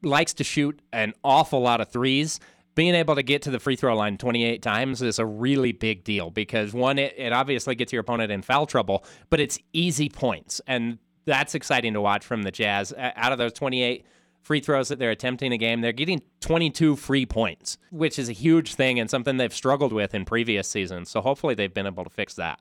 likes 0.03 0.35
to 0.35 0.43
shoot 0.43 0.79
an 0.93 1.15
awful 1.23 1.61
lot 1.61 1.81
of 1.81 1.89
threes, 1.89 2.39
being 2.75 2.93
able 2.93 3.15
to 3.15 3.23
get 3.23 3.41
to 3.41 3.49
the 3.49 3.59
free 3.59 3.75
throw 3.75 3.97
line 3.97 4.19
28 4.19 4.61
times 4.61 5.01
is 5.01 5.17
a 5.17 5.25
really 5.25 5.71
big 5.71 6.03
deal 6.03 6.29
because 6.29 6.73
one, 6.73 6.99
it, 6.99 7.15
it 7.17 7.33
obviously 7.33 7.73
gets 7.73 7.91
your 7.91 8.01
opponent 8.01 8.31
in 8.31 8.43
foul 8.43 8.67
trouble, 8.67 9.03
but 9.31 9.39
it's 9.39 9.57
easy 9.73 10.09
points. 10.09 10.61
And 10.67 10.99
that's 11.25 11.55
exciting 11.55 11.93
to 11.93 12.01
watch 12.01 12.25
from 12.25 12.43
the 12.43 12.51
Jazz. 12.51 12.93
Out 12.97 13.31
of 13.31 13.37
those 13.37 13.53
28 13.53 14.05
free 14.41 14.59
throws 14.59 14.89
that 14.89 14.99
they're 14.99 15.11
attempting 15.11 15.51
a 15.51 15.57
game, 15.57 15.81
they're 15.81 15.91
getting 15.91 16.21
22 16.41 16.95
free 16.95 17.25
points, 17.25 17.77
which 17.91 18.19
is 18.19 18.29
a 18.29 18.33
huge 18.33 18.75
thing 18.75 18.99
and 18.99 19.09
something 19.09 19.37
they've 19.37 19.53
struggled 19.53 19.91
with 19.91 20.13
in 20.13 20.23
previous 20.23 20.67
seasons. 20.67 21.09
So 21.09 21.21
hopefully 21.21 21.55
they've 21.55 21.73
been 21.73 21.87
able 21.87 22.03
to 22.03 22.09
fix 22.09 22.35
that. 22.35 22.59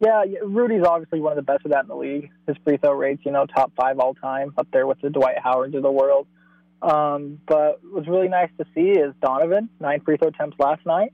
Yeah, 0.00 0.24
Rudy's 0.42 0.82
obviously 0.82 1.20
one 1.20 1.32
of 1.32 1.36
the 1.36 1.42
best 1.42 1.64
of 1.64 1.72
that 1.72 1.82
in 1.82 1.88
the 1.88 1.96
league. 1.96 2.30
His 2.46 2.56
free 2.64 2.78
throw 2.78 2.92
rates, 2.92 3.22
you 3.24 3.32
know, 3.32 3.46
top 3.46 3.72
five 3.76 3.98
all 3.98 4.14
time, 4.14 4.54
up 4.56 4.66
there 4.72 4.86
with 4.86 5.00
the 5.02 5.10
Dwight 5.10 5.38
Howards 5.38 5.74
of 5.74 5.82
the 5.82 5.90
world. 5.92 6.26
Um, 6.80 7.38
but 7.46 7.80
what's 7.84 8.08
really 8.08 8.28
nice 8.28 8.48
to 8.58 8.64
see 8.74 8.98
is 8.98 9.12
Donovan, 9.22 9.68
nine 9.78 10.00
free 10.00 10.16
throw 10.16 10.28
attempts 10.28 10.56
last 10.58 10.84
night. 10.86 11.12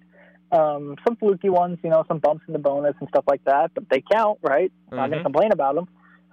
Um, 0.53 0.95
some 1.07 1.17
fluky 1.17 1.51
ones, 1.51 1.79
you 1.83 1.91
know, 1.91 2.05
some 2.07 2.21
bumps 2.21 2.45
in 2.47 2.53
the 2.53 2.61
bonus 2.61 2.95
and 3.01 3.09
stuff 3.09 3.25
like 3.27 3.45
that, 3.45 3.73
but 3.75 3.89
they 3.91 4.03
count, 4.11 4.39
right? 4.43 4.71
Mm-hmm. 4.87 4.95
I'm 4.95 4.99
not 4.99 5.11
going 5.11 5.19
to 5.19 5.25
complain 5.25 5.53
about 5.53 5.75
them. 5.75 5.89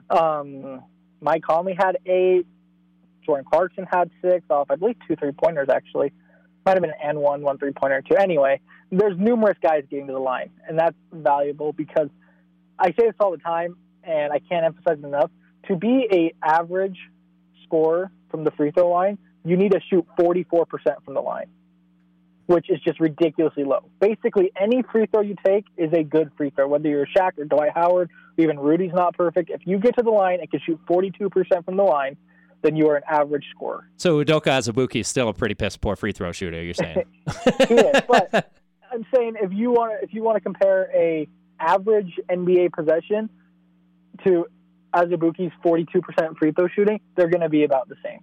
Um, 0.09 0.83
Mike 1.21 1.43
Conley 1.43 1.75
had 1.77 1.97
eight. 2.05 2.45
Jordan 3.25 3.45
Clarkson 3.49 3.87
had 3.89 4.11
six 4.21 4.43
off, 4.49 4.67
I 4.69 4.75
believe, 4.75 4.97
two 5.07 5.15
three 5.15 5.31
pointers 5.31 5.69
actually. 5.69 6.11
Might 6.65 6.73
have 6.73 6.81
been 6.81 6.91
an 6.91 7.09
N 7.09 7.19
one, 7.19 7.41
one 7.41 7.57
three 7.57 7.71
pointer 7.71 8.01
too. 8.01 8.15
Anyway, 8.15 8.59
there's 8.91 9.17
numerous 9.17 9.57
guys 9.61 9.83
getting 9.89 10.07
to 10.07 10.13
the 10.13 10.19
line, 10.19 10.49
and 10.67 10.77
that's 10.77 10.95
valuable 11.11 11.73
because 11.73 12.09
I 12.77 12.87
say 12.87 13.05
this 13.07 13.15
all 13.19 13.31
the 13.31 13.37
time, 13.37 13.77
and 14.03 14.31
I 14.31 14.39
can't 14.39 14.65
emphasize 14.65 14.97
it 15.01 15.05
enough. 15.05 15.31
To 15.67 15.75
be 15.75 16.07
a 16.11 16.33
average 16.43 16.97
scorer 17.63 18.11
from 18.29 18.43
the 18.43 18.51
free 18.51 18.71
throw 18.71 18.89
line, 18.89 19.17
you 19.45 19.57
need 19.57 19.71
to 19.71 19.79
shoot 19.89 20.05
44% 20.19 20.65
from 21.05 21.13
the 21.13 21.21
line, 21.21 21.47
which 22.47 22.69
is 22.69 22.79
just 22.81 22.99
ridiculously 22.99 23.63
low. 23.63 23.89
Basically, 23.99 24.51
any 24.59 24.83
free 24.91 25.05
throw 25.07 25.21
you 25.21 25.35
take 25.45 25.65
is 25.77 25.91
a 25.93 26.03
good 26.03 26.31
free 26.37 26.49
throw, 26.49 26.67
whether 26.67 26.89
you're 26.89 27.07
Shaq 27.07 27.37
or 27.37 27.45
Dwight 27.45 27.71
Howard, 27.73 28.09
or 28.37 28.43
even 28.43 28.59
Rudy's 28.59 28.93
not 28.93 29.15
perfect. 29.15 29.49
If 29.49 29.61
you 29.65 29.79
get 29.79 29.95
to 29.97 30.03
the 30.03 30.11
line 30.11 30.39
and 30.39 30.49
can 30.51 30.59
shoot 30.65 30.79
42% 30.87 31.65
from 31.65 31.77
the 31.77 31.83
line, 31.83 32.17
then 32.61 32.75
you 32.75 32.89
are 32.89 32.95
an 32.95 33.03
average 33.09 33.45
scorer. 33.55 33.89
So 33.97 34.23
Udoka 34.23 34.47
Azubuike 34.47 35.01
is 35.01 35.07
still 35.07 35.29
a 35.29 35.33
pretty 35.33 35.55
piss 35.55 35.77
poor 35.77 35.95
free 35.95 36.11
throw 36.11 36.31
shooter. 36.31 36.61
You're 36.61 36.73
saying? 36.73 37.03
he 37.67 37.75
is, 37.75 38.01
but 38.07 38.51
I'm 38.91 39.05
saying 39.13 39.35
if 39.41 39.51
you 39.51 39.71
want 39.71 39.91
to 39.91 40.03
if 40.05 40.13
you 40.13 40.23
want 40.23 40.37
to 40.37 40.41
compare 40.41 40.89
a 40.93 41.27
average 41.59 42.13
NBA 42.29 42.73
possession 42.73 43.29
to 44.25 44.45
Azubuike's 44.93 45.53
42% 45.65 46.37
free 46.37 46.51
throw 46.51 46.67
shooting, 46.67 46.99
they're 47.15 47.29
going 47.29 47.41
to 47.41 47.49
be 47.49 47.63
about 47.63 47.89
the 47.89 47.95
same. 48.03 48.19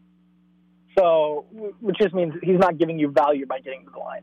So, 0.98 1.46
which 1.80 1.96
just 1.98 2.14
means 2.14 2.34
he's 2.42 2.58
not 2.58 2.78
giving 2.78 2.98
you 2.98 3.10
value 3.10 3.46
by 3.46 3.60
getting 3.60 3.84
to 3.84 3.90
the 3.90 3.98
line. 3.98 4.22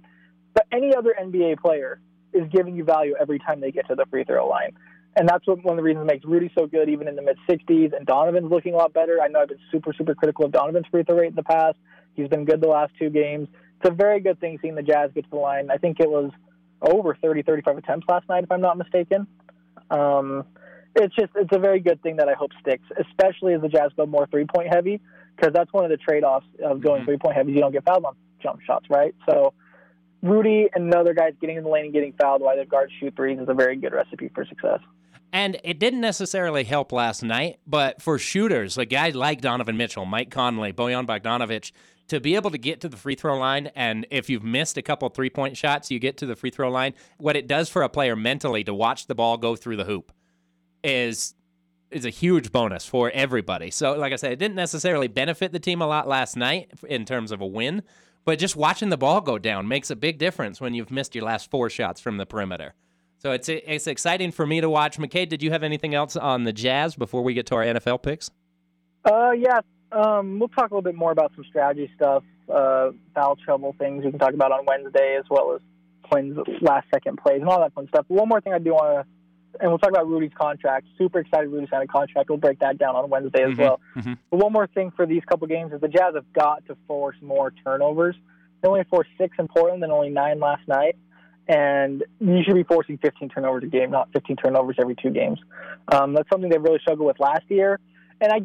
But 0.53 0.65
any 0.71 0.95
other 0.95 1.15
NBA 1.19 1.59
player 1.59 1.99
is 2.33 2.43
giving 2.51 2.75
you 2.75 2.83
value 2.83 3.15
every 3.19 3.39
time 3.39 3.61
they 3.61 3.71
get 3.71 3.87
to 3.87 3.95
the 3.95 4.05
free 4.09 4.23
throw 4.23 4.47
line. 4.47 4.71
And 5.15 5.27
that's 5.27 5.47
what 5.47 5.63
one 5.63 5.73
of 5.73 5.77
the 5.77 5.83
reasons 5.83 6.05
makes 6.05 6.25
Rudy 6.25 6.51
so 6.57 6.67
good, 6.67 6.89
even 6.89 7.07
in 7.07 7.15
the 7.15 7.21
mid 7.21 7.37
60s. 7.49 7.95
And 7.95 8.05
Donovan's 8.05 8.51
looking 8.51 8.73
a 8.73 8.77
lot 8.77 8.93
better. 8.93 9.19
I 9.21 9.27
know 9.27 9.41
I've 9.41 9.47
been 9.47 9.57
super, 9.71 9.93
super 9.93 10.13
critical 10.13 10.45
of 10.45 10.51
Donovan's 10.51 10.85
free 10.91 11.03
throw 11.03 11.17
rate 11.17 11.29
in 11.29 11.35
the 11.35 11.43
past. 11.43 11.77
He's 12.15 12.27
been 12.27 12.45
good 12.45 12.61
the 12.61 12.67
last 12.67 12.93
two 12.99 13.09
games. 13.09 13.47
It's 13.79 13.89
a 13.89 13.93
very 13.93 14.19
good 14.19 14.39
thing 14.39 14.59
seeing 14.61 14.75
the 14.75 14.83
Jazz 14.83 15.11
get 15.13 15.23
to 15.23 15.29
the 15.29 15.37
line. 15.37 15.69
I 15.71 15.77
think 15.77 15.99
it 15.99 16.09
was 16.09 16.31
over 16.81 17.15
30, 17.15 17.43
35 17.43 17.77
attempts 17.77 18.07
last 18.09 18.27
night, 18.29 18.43
if 18.43 18.51
I'm 18.51 18.61
not 18.61 18.77
mistaken. 18.77 19.27
Um, 19.89 20.45
it's 20.95 21.15
just 21.15 21.31
it's 21.35 21.55
a 21.55 21.59
very 21.59 21.79
good 21.79 22.01
thing 22.01 22.17
that 22.17 22.27
I 22.27 22.33
hope 22.33 22.51
sticks, 22.61 22.85
especially 22.99 23.53
as 23.53 23.61
the 23.61 23.69
Jazz 23.69 23.91
go 23.95 24.05
more 24.05 24.27
three 24.27 24.45
point 24.45 24.73
heavy, 24.73 24.99
because 25.37 25.53
that's 25.53 25.71
one 25.71 25.85
of 25.85 25.91
the 25.91 25.97
trade 25.97 26.23
offs 26.23 26.45
of 26.63 26.81
going 26.81 27.01
mm-hmm. 27.01 27.05
three 27.05 27.17
point 27.17 27.35
heavy. 27.35 27.53
You 27.53 27.61
don't 27.61 27.71
get 27.71 27.85
fouled 27.85 28.05
on 28.05 28.15
jump 28.41 28.59
shots, 28.61 28.87
right? 28.89 29.15
So 29.29 29.53
Rudy 30.21 30.67
and 30.73 30.93
other 30.93 31.13
guys 31.13 31.33
getting 31.39 31.57
in 31.57 31.63
the 31.63 31.69
lane 31.69 31.85
and 31.85 31.93
getting 31.93 32.13
fouled 32.13 32.41
while 32.41 32.55
their 32.55 32.65
guards 32.65 32.91
shoot 32.99 33.15
threes 33.15 33.39
is 33.39 33.47
a 33.47 33.53
very 33.53 33.75
good 33.75 33.93
recipe 33.93 34.29
for 34.33 34.45
success. 34.45 34.79
And 35.33 35.59
it 35.63 35.77
didn't 35.77 36.01
necessarily 36.01 36.63
help 36.63 36.91
last 36.91 37.21
night, 37.21 37.59
but 37.67 38.01
for 38.01 38.17
shooters, 38.17 38.77
a 38.77 38.85
guy 38.85 39.09
like 39.09 39.41
Donovan 39.41 39.75
Mitchell, 39.75 40.05
Mike 40.05 40.31
Conley, 40.31 40.71
Bojan 40.71 41.05
Bogdanovic, 41.05 41.71
to 42.07 42.21
be 42.21 42.35
able 42.35 42.49
to 42.51 42.57
get 42.57 42.79
to 42.81 42.89
the 42.89 42.95
free 42.95 43.15
throw 43.15 43.37
line, 43.37 43.69
and 43.75 44.07
if 44.09 44.29
you've 44.29 44.43
missed 44.43 44.77
a 44.77 44.81
couple 44.81 45.09
three 45.09 45.29
point 45.29 45.57
shots, 45.57 45.91
you 45.91 45.99
get 45.99 46.17
to 46.17 46.25
the 46.25 46.35
free 46.35 46.49
throw 46.49 46.71
line, 46.71 46.93
what 47.17 47.35
it 47.35 47.45
does 47.45 47.67
for 47.67 47.83
a 47.83 47.89
player 47.89 48.15
mentally 48.15 48.63
to 48.63 48.73
watch 48.73 49.07
the 49.07 49.15
ball 49.15 49.35
go 49.37 49.57
through 49.57 49.75
the 49.75 49.83
hoop 49.83 50.13
is 50.83 51.33
is 51.91 52.05
a 52.05 52.09
huge 52.09 52.51
bonus 52.51 52.85
for 52.85 53.11
everybody. 53.11 53.71
So, 53.71 53.93
like 53.93 54.13
I 54.13 54.17
said, 54.17 54.31
it 54.31 54.39
didn't 54.39 54.55
necessarily 54.55 55.07
benefit 55.07 55.51
the 55.51 55.59
team 55.59 55.81
a 55.81 55.87
lot 55.87 56.07
last 56.07 56.35
night 56.35 56.71
in 56.87 57.05
terms 57.05 57.31
of 57.31 57.41
a 57.41 57.45
win, 57.45 57.83
but 58.25 58.39
just 58.39 58.55
watching 58.55 58.89
the 58.89 58.97
ball 58.97 59.21
go 59.21 59.37
down 59.37 59.67
makes 59.67 59.89
a 59.89 59.95
big 59.95 60.17
difference 60.17 60.59
when 60.59 60.73
you've 60.73 60.91
missed 60.91 61.15
your 61.15 61.23
last 61.23 61.49
four 61.49 61.69
shots 61.69 62.01
from 62.01 62.17
the 62.17 62.25
perimeter. 62.25 62.73
So 63.19 63.31
it's 63.31 63.49
it's 63.49 63.87
exciting 63.87 64.31
for 64.31 64.45
me 64.45 64.61
to 64.61 64.69
watch. 64.69 64.97
McCade, 64.97 65.29
did 65.29 65.41
you 65.41 65.51
have 65.51 65.63
anything 65.63 65.95
else 65.95 66.15
on 66.15 66.43
the 66.43 66.53
Jazz 66.53 66.95
before 66.95 67.23
we 67.23 67.33
get 67.33 67.45
to 67.47 67.55
our 67.55 67.63
NFL 67.63 68.03
picks? 68.03 68.29
Uh, 69.05 69.31
yeah. 69.31 69.59
Um, 69.91 70.39
we'll 70.39 70.49
talk 70.49 70.71
a 70.71 70.73
little 70.75 70.81
bit 70.81 70.95
more 70.95 71.11
about 71.11 71.31
some 71.35 71.45
strategy 71.45 71.89
stuff, 71.95 72.23
uh, 72.53 72.91
foul 73.15 73.37
trouble 73.37 73.73
things 73.79 74.03
we 74.03 74.11
can 74.11 74.19
talk 74.19 74.33
about 74.33 74.51
on 74.51 74.65
Wednesday, 74.67 75.15
as 75.17 75.23
well 75.29 75.55
as 75.55 75.61
Quinn's 76.03 76.37
last 76.61 76.87
second 76.93 77.17
plays 77.17 77.39
and 77.39 77.49
all 77.49 77.61
that 77.61 77.73
fun 77.73 77.87
stuff. 77.87 78.05
But 78.07 78.15
one 78.15 78.27
more 78.27 78.41
thing 78.41 78.53
I 78.53 78.59
do 78.59 78.73
want 78.73 79.07
to 79.07 79.16
and 79.59 79.69
we'll 79.69 79.79
talk 79.79 79.89
about 79.89 80.07
Rudy's 80.07 80.31
contract. 80.39 80.87
Super 80.97 81.19
excited 81.19 81.49
Rudy 81.49 81.67
signed 81.69 81.83
a 81.83 81.87
contract. 81.87 82.29
We'll 82.29 82.37
break 82.37 82.59
that 82.59 82.77
down 82.77 82.95
on 82.95 83.09
Wednesday 83.09 83.43
as 83.43 83.51
mm-hmm, 83.51 83.61
well. 83.61 83.79
Mm-hmm. 83.95 84.13
But 84.29 84.37
one 84.37 84.53
more 84.53 84.67
thing 84.67 84.91
for 84.95 85.05
these 85.05 85.23
couple 85.27 85.47
games 85.47 85.73
is 85.73 85.81
the 85.81 85.87
Jazz 85.87 86.15
have 86.15 86.31
got 86.33 86.65
to 86.67 86.77
force 86.87 87.15
more 87.21 87.53
turnovers. 87.63 88.15
They 88.61 88.67
only 88.67 88.83
forced 88.89 89.09
six 89.17 89.35
in 89.39 89.47
Portland 89.47 89.83
and 89.83 89.91
only 89.91 90.09
nine 90.09 90.39
last 90.39 90.67
night. 90.67 90.95
And 91.47 92.03
you 92.19 92.41
should 92.45 92.55
be 92.55 92.63
forcing 92.63 92.97
15 92.97 93.29
turnovers 93.29 93.63
a 93.63 93.67
game, 93.67 93.89
not 93.91 94.09
15 94.11 94.35
turnovers 94.35 94.75
every 94.81 94.95
two 95.01 95.11
games. 95.11 95.39
Um, 95.91 96.13
that's 96.13 96.29
something 96.29 96.49
they 96.49 96.57
really 96.57 96.79
struggled 96.79 97.07
with 97.07 97.19
last 97.19 97.43
year. 97.47 97.79
And 98.19 98.33
I, 98.33 98.39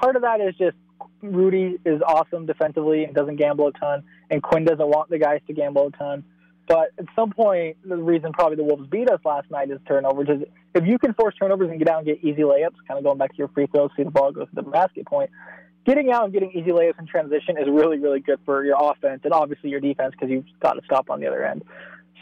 part 0.00 0.16
of 0.16 0.22
that 0.22 0.40
is 0.40 0.56
just 0.56 0.76
Rudy 1.22 1.78
is 1.84 2.00
awesome 2.06 2.46
defensively 2.46 3.04
and 3.04 3.14
doesn't 3.14 3.36
gamble 3.36 3.68
a 3.68 3.72
ton, 3.72 4.02
and 4.30 4.42
Quinn 4.42 4.64
doesn't 4.64 4.88
want 4.88 5.10
the 5.10 5.18
guys 5.18 5.40
to 5.46 5.52
gamble 5.52 5.88
a 5.88 5.90
ton. 5.90 6.24
But 6.70 6.92
at 7.00 7.06
some 7.16 7.32
point, 7.32 7.78
the 7.84 7.96
reason 7.96 8.32
probably 8.32 8.54
the 8.54 8.62
Wolves 8.62 8.86
beat 8.86 9.10
us 9.10 9.18
last 9.24 9.50
night 9.50 9.72
is 9.72 9.80
turnovers. 9.88 10.28
Is 10.28 10.46
if 10.72 10.86
you 10.86 11.00
can 11.00 11.14
force 11.14 11.34
turnovers 11.36 11.68
and 11.68 11.80
get 11.80 11.88
out 11.88 11.98
and 11.98 12.06
get 12.06 12.22
easy 12.22 12.42
layups, 12.42 12.76
kind 12.86 12.96
of 12.96 13.02
going 13.02 13.18
back 13.18 13.32
to 13.32 13.38
your 13.38 13.48
free 13.48 13.66
throws, 13.66 13.90
see 13.96 14.04
the 14.04 14.10
ball 14.12 14.30
go 14.30 14.44
to 14.44 14.54
the 14.54 14.62
basket 14.62 15.04
point. 15.04 15.30
Getting 15.84 16.12
out 16.12 16.22
and 16.22 16.32
getting 16.32 16.52
easy 16.52 16.70
layups 16.70 17.00
in 17.00 17.08
transition 17.08 17.56
is 17.58 17.66
really, 17.68 17.98
really 17.98 18.20
good 18.20 18.38
for 18.44 18.64
your 18.64 18.76
offense 18.78 19.22
and 19.24 19.32
obviously 19.32 19.68
your 19.68 19.80
defense 19.80 20.12
because 20.12 20.30
you've 20.30 20.44
got 20.60 20.74
to 20.74 20.80
stop 20.84 21.10
on 21.10 21.18
the 21.18 21.26
other 21.26 21.44
end. 21.44 21.64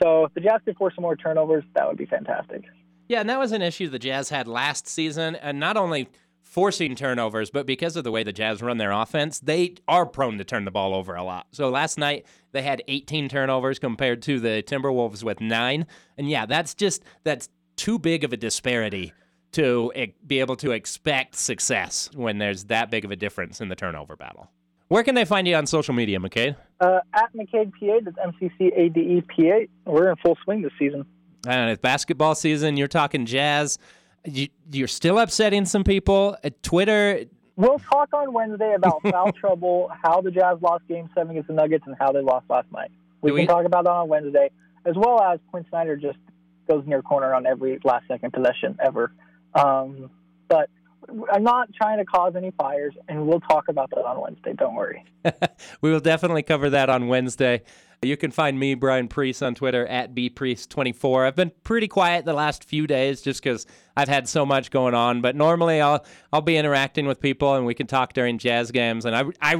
So 0.02 0.24
if 0.24 0.32
the 0.32 0.40
Jazz 0.40 0.62
could 0.64 0.78
force 0.78 0.94
some 0.94 1.02
more 1.02 1.14
turnovers, 1.14 1.64
that 1.74 1.86
would 1.86 1.98
be 1.98 2.06
fantastic. 2.06 2.62
Yeah, 3.06 3.20
and 3.20 3.28
that 3.28 3.38
was 3.38 3.52
an 3.52 3.60
issue 3.60 3.90
the 3.90 3.98
Jazz 3.98 4.30
had 4.30 4.48
last 4.48 4.88
season, 4.88 5.34
and 5.36 5.60
not 5.60 5.76
only 5.76 6.08
forcing 6.48 6.94
turnovers, 6.94 7.50
but 7.50 7.66
because 7.66 7.94
of 7.94 8.04
the 8.04 8.10
way 8.10 8.22
the 8.22 8.32
Jazz 8.32 8.62
run 8.62 8.78
their 8.78 8.90
offense, 8.90 9.38
they 9.38 9.74
are 9.86 10.06
prone 10.06 10.38
to 10.38 10.44
turn 10.44 10.64
the 10.64 10.70
ball 10.70 10.94
over 10.94 11.14
a 11.14 11.22
lot. 11.22 11.46
So 11.52 11.68
last 11.68 11.98
night 11.98 12.24
they 12.52 12.62
had 12.62 12.82
18 12.88 13.28
turnovers 13.28 13.78
compared 13.78 14.22
to 14.22 14.40
the 14.40 14.64
Timberwolves 14.66 15.22
with 15.22 15.40
9. 15.40 15.86
And 16.16 16.28
yeah, 16.28 16.46
that's 16.46 16.74
just 16.74 17.04
that's 17.22 17.50
too 17.76 17.98
big 17.98 18.24
of 18.24 18.32
a 18.32 18.36
disparity 18.36 19.12
to 19.52 19.92
be 20.26 20.40
able 20.40 20.56
to 20.56 20.72
expect 20.72 21.34
success 21.36 22.10
when 22.14 22.38
there's 22.38 22.64
that 22.64 22.90
big 22.90 23.04
of 23.04 23.10
a 23.10 23.16
difference 23.16 23.60
in 23.60 23.68
the 23.68 23.76
turnover 23.76 24.16
battle. 24.16 24.50
Where 24.88 25.02
can 25.02 25.14
they 25.14 25.26
find 25.26 25.46
you 25.46 25.54
on 25.54 25.66
social 25.66 25.94
media, 25.94 26.18
McCade? 26.18 26.56
Uh, 26.80 27.00
at 27.12 27.30
McCade 27.34 27.72
PA, 27.78 27.98
that's 28.02 28.16
M 28.22 28.32
C 28.40 28.50
C 28.58 28.72
A 28.74 28.88
D 28.88 29.00
E 29.00 29.22
P 29.36 29.48
A. 29.50 29.68
We're 29.84 30.10
in 30.10 30.16
full 30.16 30.38
swing 30.44 30.62
this 30.62 30.72
season. 30.78 31.04
And 31.46 31.70
it's 31.70 31.80
basketball 31.80 32.34
season. 32.34 32.76
You're 32.76 32.88
talking 32.88 33.26
jazz 33.26 33.78
you, 34.28 34.48
you're 34.72 34.88
still 34.88 35.18
upsetting 35.18 35.64
some 35.64 35.84
people. 35.84 36.36
Uh, 36.44 36.50
Twitter, 36.62 37.24
We'll 37.56 37.80
talk 37.80 38.14
on 38.14 38.32
Wednesday 38.32 38.74
about 38.74 39.02
foul 39.02 39.32
trouble, 39.40 39.90
how 40.04 40.20
the 40.20 40.30
Jazz 40.30 40.58
lost 40.62 40.86
Game 40.86 41.10
Seven 41.14 41.32
against 41.32 41.48
the 41.48 41.54
Nuggets, 41.54 41.82
and 41.88 41.96
how 41.98 42.12
they 42.12 42.20
lost 42.20 42.46
last 42.48 42.70
night. 42.72 42.90
We 43.20 43.30
Do 43.30 43.36
can 43.36 43.42
we- 43.42 43.46
talk 43.48 43.64
about 43.64 43.84
that 43.84 43.90
on 43.90 44.08
Wednesday, 44.08 44.50
as 44.84 44.94
well 44.96 45.20
as 45.20 45.40
Quinn 45.50 45.64
Snyder 45.68 45.96
just 45.96 46.18
goes 46.68 46.84
near 46.86 47.02
corner 47.02 47.34
on 47.34 47.46
every 47.46 47.80
last 47.82 48.06
second 48.06 48.32
possession 48.32 48.76
ever. 48.84 49.10
Um, 49.54 50.10
but 50.48 50.70
I'm 51.32 51.42
not 51.42 51.72
trying 51.74 51.98
to 51.98 52.04
cause 52.04 52.34
any 52.36 52.52
fires, 52.52 52.94
and 53.08 53.26
we'll 53.26 53.40
talk 53.40 53.68
about 53.68 53.90
that 53.90 54.04
on 54.04 54.20
Wednesday. 54.20 54.52
Don't 54.52 54.74
worry. 54.74 55.04
we 55.80 55.90
will 55.90 55.98
definitely 56.00 56.42
cover 56.44 56.70
that 56.70 56.88
on 56.90 57.08
Wednesday. 57.08 57.62
You 58.02 58.16
can 58.16 58.30
find 58.30 58.58
me, 58.58 58.74
Brian 58.74 59.08
Preece, 59.08 59.42
on 59.42 59.56
Twitter 59.56 59.84
at 59.86 60.14
bpreece24. 60.14 61.26
I've 61.26 61.34
been 61.34 61.50
pretty 61.64 61.88
quiet 61.88 62.24
the 62.24 62.32
last 62.32 62.62
few 62.62 62.86
days 62.86 63.22
just 63.22 63.42
because 63.42 63.66
I've 63.96 64.08
had 64.08 64.28
so 64.28 64.46
much 64.46 64.70
going 64.70 64.94
on. 64.94 65.20
But 65.20 65.34
normally 65.34 65.80
I'll 65.80 66.04
I'll 66.32 66.40
be 66.40 66.56
interacting 66.56 67.06
with 67.06 67.20
people 67.20 67.54
and 67.54 67.66
we 67.66 67.74
can 67.74 67.88
talk 67.88 68.12
during 68.12 68.38
jazz 68.38 68.70
games. 68.70 69.04
And 69.04 69.16
I 69.16 69.24
I 69.42 69.54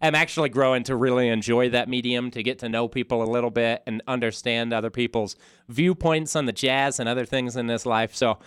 am 0.00 0.14
actually 0.14 0.50
growing 0.50 0.84
to 0.84 0.94
really 0.94 1.28
enjoy 1.28 1.70
that 1.70 1.88
medium 1.88 2.30
to 2.30 2.44
get 2.44 2.60
to 2.60 2.68
know 2.68 2.86
people 2.86 3.24
a 3.24 3.30
little 3.30 3.50
bit 3.50 3.82
and 3.88 4.02
understand 4.06 4.72
other 4.72 4.90
people's 4.90 5.34
viewpoints 5.68 6.36
on 6.36 6.46
the 6.46 6.52
jazz 6.52 7.00
and 7.00 7.08
other 7.08 7.24
things 7.24 7.56
in 7.56 7.66
this 7.66 7.84
life. 7.84 8.14
So 8.14 8.38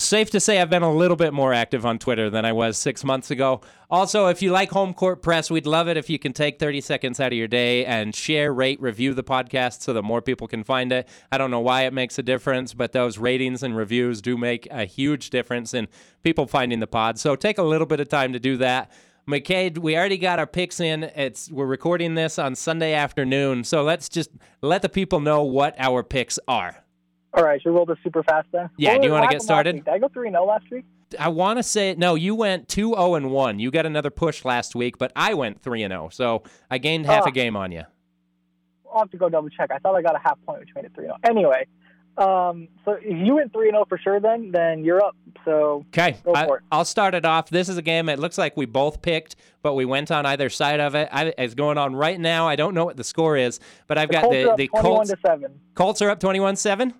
safe 0.00 0.30
to 0.30 0.40
say 0.40 0.60
I've 0.60 0.70
been 0.70 0.82
a 0.82 0.92
little 0.92 1.16
bit 1.16 1.32
more 1.32 1.52
active 1.52 1.84
on 1.84 1.98
Twitter 1.98 2.30
than 2.30 2.44
I 2.44 2.52
was 2.52 2.78
six 2.78 3.04
months 3.04 3.30
ago. 3.30 3.60
Also, 3.90 4.26
if 4.26 4.42
you 4.42 4.52
like 4.52 4.70
Home 4.70 4.94
Court 4.94 5.22
Press, 5.22 5.50
we'd 5.50 5.66
love 5.66 5.88
it 5.88 5.96
if 5.96 6.08
you 6.08 6.18
can 6.18 6.32
take 6.32 6.58
30 6.58 6.80
seconds 6.80 7.20
out 7.20 7.32
of 7.32 7.38
your 7.38 7.48
day 7.48 7.84
and 7.84 8.14
share, 8.14 8.52
rate, 8.52 8.80
review 8.80 9.12
the 9.12 9.24
podcast 9.24 9.82
so 9.82 9.92
that 9.92 10.02
more 10.02 10.22
people 10.22 10.46
can 10.46 10.62
find 10.62 10.92
it. 10.92 11.08
I 11.32 11.38
don't 11.38 11.50
know 11.50 11.60
why 11.60 11.82
it 11.82 11.92
makes 11.92 12.18
a 12.18 12.22
difference, 12.22 12.74
but 12.74 12.92
those 12.92 13.18
ratings 13.18 13.62
and 13.62 13.76
reviews 13.76 14.22
do 14.22 14.36
make 14.36 14.68
a 14.70 14.84
huge 14.84 15.30
difference 15.30 15.74
in 15.74 15.88
people 16.22 16.46
finding 16.46 16.80
the 16.80 16.86
pod. 16.86 17.18
So 17.18 17.34
take 17.34 17.58
a 17.58 17.62
little 17.62 17.86
bit 17.86 17.98
of 17.98 18.08
time 18.08 18.32
to 18.34 18.38
do 18.38 18.56
that. 18.58 18.92
McCade, 19.28 19.78
we 19.78 19.96
already 19.96 20.16
got 20.16 20.38
our 20.38 20.46
picks 20.46 20.80
in. 20.80 21.02
It's 21.02 21.50
we're 21.50 21.66
recording 21.66 22.14
this 22.14 22.38
on 22.38 22.54
Sunday 22.54 22.94
afternoon, 22.94 23.64
so 23.64 23.82
let's 23.82 24.08
just 24.08 24.30
let 24.62 24.80
the 24.80 24.88
people 24.88 25.20
know 25.20 25.42
what 25.42 25.74
our 25.78 26.02
picks 26.02 26.38
are. 26.48 26.84
All 27.34 27.44
right, 27.44 27.60
should 27.62 27.70
we 27.70 27.76
roll 27.76 27.86
this 27.86 27.98
super 28.02 28.22
fast 28.22 28.48
then? 28.52 28.70
Yeah, 28.76 28.92
What 28.94 29.02
do 29.02 29.08
you 29.08 29.12
wanna 29.12 29.28
get 29.28 29.42
started? 29.42 29.76
Did 29.84 29.88
I 29.88 29.98
go 29.98 30.08
three 30.08 30.30
0 30.30 30.44
last 30.44 30.64
week? 30.70 30.84
I 31.18 31.28
want 31.28 31.58
to 31.58 31.62
say 31.62 31.94
no. 31.96 32.16
You 32.16 32.34
went 32.34 32.68
two 32.68 32.90
zero 32.90 33.14
and 33.14 33.30
one. 33.30 33.58
You 33.58 33.70
got 33.70 33.86
another 33.86 34.10
push 34.10 34.44
last 34.44 34.74
week, 34.74 34.98
but 34.98 35.10
I 35.16 35.32
went 35.34 35.62
three 35.62 35.82
and 35.82 35.90
zero. 35.92 36.10
So 36.12 36.42
I 36.70 36.76
gained 36.78 37.06
half 37.06 37.24
Oh. 37.24 37.28
a 37.28 37.32
game 37.32 37.56
on 37.56 37.72
you. 37.72 37.84
I'll 38.92 39.00
have 39.00 39.10
to 39.12 39.16
go 39.16 39.28
double 39.30 39.48
check. 39.48 39.70
I 39.70 39.78
thought 39.78 39.94
I 39.94 40.02
got 40.02 40.16
a 40.16 40.18
half 40.18 40.38
point, 40.46 40.60
which 40.60 40.68
made 40.74 40.84
it 40.84 40.92
three 40.94 41.04
0 41.04 41.16
Anyway, 41.24 41.66
um, 42.18 42.68
so 42.84 42.92
if 43.00 43.26
you 43.26 43.36
went 43.36 43.52
three 43.54 43.70
0 43.70 43.86
for 43.88 43.96
sure, 43.96 44.20
then 44.20 44.50
then 44.52 44.84
you're 44.84 45.02
up. 45.02 45.16
So 45.46 45.86
Okay, 45.88 46.16
I, 46.34 46.46
for 46.46 46.58
it. 46.58 46.62
I'll 46.70 46.84
start 46.84 47.14
it 47.14 47.24
off. 47.24 47.48
This 47.48 47.70
is 47.70 47.78
a 47.78 47.82
game. 47.82 48.08
It 48.10 48.18
looks 48.18 48.36
like 48.36 48.54
we 48.56 48.66
both 48.66 49.00
picked, 49.00 49.36
but 49.62 49.72
we 49.74 49.86
went 49.86 50.10
on 50.10 50.26
either 50.26 50.50
side 50.50 50.80
of 50.80 50.94
it. 50.94 51.08
I, 51.10 51.32
it's 51.38 51.54
going 51.54 51.78
on 51.78 51.96
right 51.96 52.20
now. 52.20 52.46
I 52.48 52.56
don't 52.56 52.74
know 52.74 52.84
what 52.84 52.96
the 52.98 53.04
score 53.04 53.36
is, 53.36 53.60
but 53.86 53.96
I've 53.96 54.08
the 54.08 54.12
got 54.12 54.22
Colts 54.24 54.36
the 54.44 54.54
the 54.56 54.68
Colts. 54.68 55.10
to 55.10 55.16
seven. 55.24 55.60
Colts 55.74 56.02
are 56.02 56.10
up 56.10 56.20
twenty-one 56.20 56.56
seven. 56.56 56.92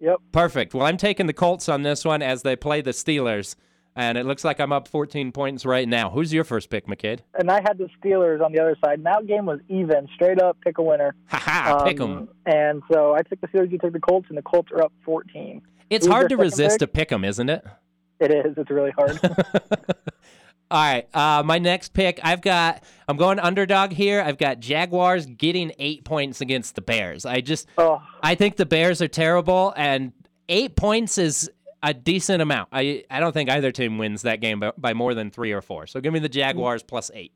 Yep. 0.00 0.16
Perfect. 0.32 0.74
Well, 0.74 0.86
I'm 0.86 0.96
taking 0.96 1.26
the 1.26 1.32
Colts 1.32 1.68
on 1.68 1.82
this 1.82 2.04
one 2.04 2.20
as 2.22 2.42
they 2.42 2.56
play 2.56 2.80
the 2.80 2.90
Steelers, 2.90 3.54
and 3.96 4.18
it 4.18 4.26
looks 4.26 4.44
like 4.44 4.60
I'm 4.60 4.72
up 4.72 4.88
14 4.88 5.32
points 5.32 5.64
right 5.64 5.88
now. 5.88 6.10
Who's 6.10 6.32
your 6.32 6.44
first 6.44 6.68
pick, 6.68 6.86
McCade? 6.86 7.20
And 7.38 7.50
I 7.50 7.60
had 7.66 7.78
the 7.78 7.88
Steelers 8.02 8.44
on 8.44 8.52
the 8.52 8.60
other 8.60 8.76
side. 8.84 8.98
And 8.98 9.06
that 9.06 9.26
game 9.26 9.46
was 9.46 9.60
even, 9.68 10.08
straight 10.14 10.40
up, 10.42 10.58
pick 10.62 10.78
a 10.78 10.82
winner. 10.82 11.14
Ha 11.28 11.38
ha! 11.38 11.84
Pick 11.84 12.00
'em. 12.00 12.12
Um, 12.12 12.28
And 12.46 12.82
so 12.92 13.14
I 13.14 13.22
took 13.22 13.40
the 13.40 13.46
Steelers. 13.48 13.70
You 13.70 13.78
took 13.78 13.92
the 13.92 14.00
Colts, 14.00 14.26
and 14.28 14.36
the 14.36 14.42
Colts 14.42 14.70
are 14.72 14.82
up 14.82 14.92
fourteen. 15.04 15.62
It's 15.90 16.06
who's 16.06 16.12
hard 16.12 16.28
to 16.30 16.36
resist 16.36 16.80
pick? 16.80 16.88
a 16.88 16.92
pick 16.92 17.12
'em, 17.12 17.24
isn't 17.24 17.48
it? 17.48 17.64
It 18.20 18.30
is. 18.32 18.54
It's 18.56 18.70
really 18.70 18.90
hard. 18.92 19.18
All 20.74 20.80
right, 20.80 21.06
uh, 21.14 21.40
my 21.44 21.60
next 21.60 21.92
pick, 21.92 22.18
I've 22.24 22.40
got. 22.40 22.82
I'm 23.06 23.16
going 23.16 23.38
underdog 23.38 23.92
here. 23.92 24.20
I've 24.20 24.38
got 24.38 24.58
Jaguars 24.58 25.24
getting 25.24 25.70
eight 25.78 26.04
points 26.04 26.40
against 26.40 26.74
the 26.74 26.80
Bears. 26.80 27.24
I 27.24 27.42
just, 27.42 27.68
oh, 27.78 28.02
I 28.24 28.34
think 28.34 28.56
the 28.56 28.66
Bears 28.66 29.00
are 29.00 29.06
terrible, 29.06 29.72
and 29.76 30.12
eight 30.48 30.74
points 30.74 31.16
is 31.16 31.48
a 31.80 31.94
decent 31.94 32.42
amount. 32.42 32.70
I, 32.72 33.04
I 33.08 33.20
don't 33.20 33.30
think 33.30 33.50
either 33.50 33.70
team 33.70 33.98
wins 33.98 34.22
that 34.22 34.40
game 34.40 34.58
by, 34.58 34.72
by 34.76 34.94
more 34.94 35.14
than 35.14 35.30
three 35.30 35.52
or 35.52 35.62
four. 35.62 35.86
So 35.86 36.00
give 36.00 36.12
me 36.12 36.18
the 36.18 36.28
Jaguars 36.28 36.82
plus 36.82 37.08
eight. 37.14 37.30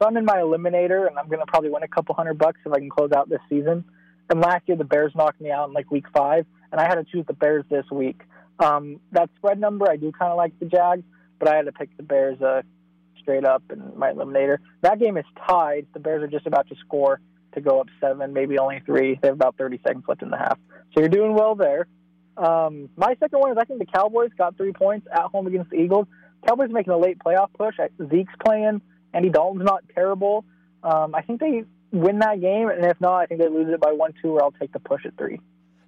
so 0.00 0.06
I'm 0.06 0.16
in 0.16 0.24
my 0.24 0.36
eliminator, 0.36 1.08
and 1.08 1.18
I'm 1.18 1.26
going 1.26 1.40
to 1.40 1.46
probably 1.46 1.70
win 1.70 1.82
a 1.82 1.88
couple 1.88 2.14
hundred 2.14 2.38
bucks 2.38 2.60
if 2.64 2.72
I 2.72 2.78
can 2.78 2.90
close 2.90 3.10
out 3.10 3.28
this 3.28 3.40
season. 3.48 3.84
And 4.30 4.40
last 4.40 4.68
year, 4.68 4.76
the 4.76 4.84
Bears 4.84 5.10
knocked 5.16 5.40
me 5.40 5.50
out 5.50 5.66
in 5.66 5.74
like 5.74 5.90
week 5.90 6.06
five, 6.16 6.46
and 6.70 6.80
I 6.80 6.84
had 6.84 6.94
to 6.94 7.04
choose 7.10 7.26
the 7.26 7.34
Bears 7.34 7.64
this 7.70 7.86
week. 7.90 8.20
Um, 8.60 9.00
that 9.10 9.30
spread 9.34 9.58
number, 9.58 9.90
I 9.90 9.96
do 9.96 10.12
kind 10.12 10.30
of 10.30 10.36
like 10.36 10.56
the 10.60 10.66
Jags, 10.66 11.02
but 11.38 11.48
I 11.48 11.56
had 11.56 11.66
to 11.66 11.72
pick 11.72 11.96
the 11.96 12.02
Bears 12.02 12.40
uh, 12.40 12.62
straight 13.20 13.44
up 13.44 13.62
in 13.70 13.92
my 13.96 14.12
eliminator. 14.12 14.58
That 14.82 14.98
game 14.98 15.16
is 15.16 15.24
tied. 15.46 15.86
The 15.92 16.00
Bears 16.00 16.22
are 16.22 16.28
just 16.28 16.46
about 16.46 16.68
to 16.68 16.76
score 16.86 17.20
to 17.54 17.60
go 17.60 17.80
up 17.80 17.88
seven, 18.00 18.32
maybe 18.32 18.58
only 18.58 18.80
three. 18.84 19.18
They 19.20 19.28
have 19.28 19.36
about 19.36 19.56
30 19.56 19.80
seconds 19.86 20.04
left 20.06 20.22
in 20.22 20.30
the 20.30 20.36
half. 20.36 20.58
So 20.94 21.00
you're 21.00 21.08
doing 21.08 21.34
well 21.34 21.54
there. 21.54 21.86
Um, 22.36 22.88
my 22.96 23.16
second 23.18 23.40
one 23.40 23.50
is 23.50 23.58
I 23.58 23.64
think 23.64 23.80
the 23.80 23.86
Cowboys 23.86 24.30
got 24.38 24.56
three 24.56 24.72
points 24.72 25.06
at 25.12 25.24
home 25.24 25.46
against 25.46 25.70
the 25.70 25.76
Eagles. 25.76 26.06
Cowboys 26.46 26.70
making 26.70 26.92
a 26.92 26.98
late 26.98 27.18
playoff 27.18 27.48
push. 27.52 27.74
Zeke's 28.10 28.32
playing. 28.44 28.80
Andy 29.12 29.30
Dalton's 29.30 29.64
not 29.64 29.82
terrible. 29.94 30.44
Um, 30.82 31.14
I 31.14 31.22
think 31.22 31.40
they 31.40 31.64
win 31.90 32.20
that 32.20 32.40
game, 32.40 32.68
and 32.68 32.84
if 32.84 33.00
not, 33.00 33.16
I 33.16 33.26
think 33.26 33.40
they 33.40 33.48
lose 33.48 33.72
it 33.72 33.80
by 33.80 33.92
one, 33.92 34.14
two, 34.22 34.30
or 34.30 34.44
I'll 34.44 34.52
take 34.52 34.72
the 34.72 34.78
push 34.78 35.04
at 35.04 35.16
three. 35.16 35.40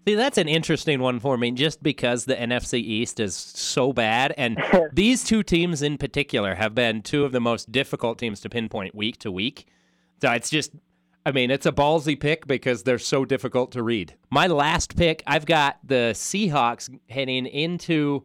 See, 0.07 0.15
that's 0.15 0.39
an 0.39 0.49
interesting 0.49 1.01
one 1.01 1.21
for 1.21 1.37
me 1.37 1.51
just 1.51 1.83
because 1.83 2.25
the 2.25 2.35
NFC 2.35 2.75
East 2.75 3.21
is 3.21 3.35
so 3.35 3.93
bad. 3.93 4.33
And 4.37 4.59
these 4.93 5.25
two 5.25 5.43
teams 5.43 5.83
in 5.83 5.99
particular 5.99 6.55
have 6.55 6.75
been 6.75 7.03
two 7.03 7.25
of 7.25 7.33
the 7.33 7.41
most 7.41 7.71
difficult 7.71 8.19
teams 8.19 8.41
to 8.41 8.49
pinpoint 8.49 8.95
week 8.95 9.19
to 9.19 9.31
week. 9.31 9.67
So 10.23 10.31
it's 10.33 10.51
just, 10.51 10.73
I 11.27 11.33
mean, 11.33 11.51
it's 11.51 11.67
a 11.67 11.73
ballsy 11.73 12.19
pick 12.19 12.47
because 12.47 12.83
they're 12.83 12.99
so 12.99 13.25
difficult 13.25 13.73
to 13.73 13.83
read. 13.83 14.15
My 14.31 14.47
last 14.47 14.97
pick, 14.97 15.23
I've 15.27 15.47
got 15.47 15.79
the 15.85 16.13
Seahawks 16.15 16.89
heading 17.11 17.47
into 17.47 18.25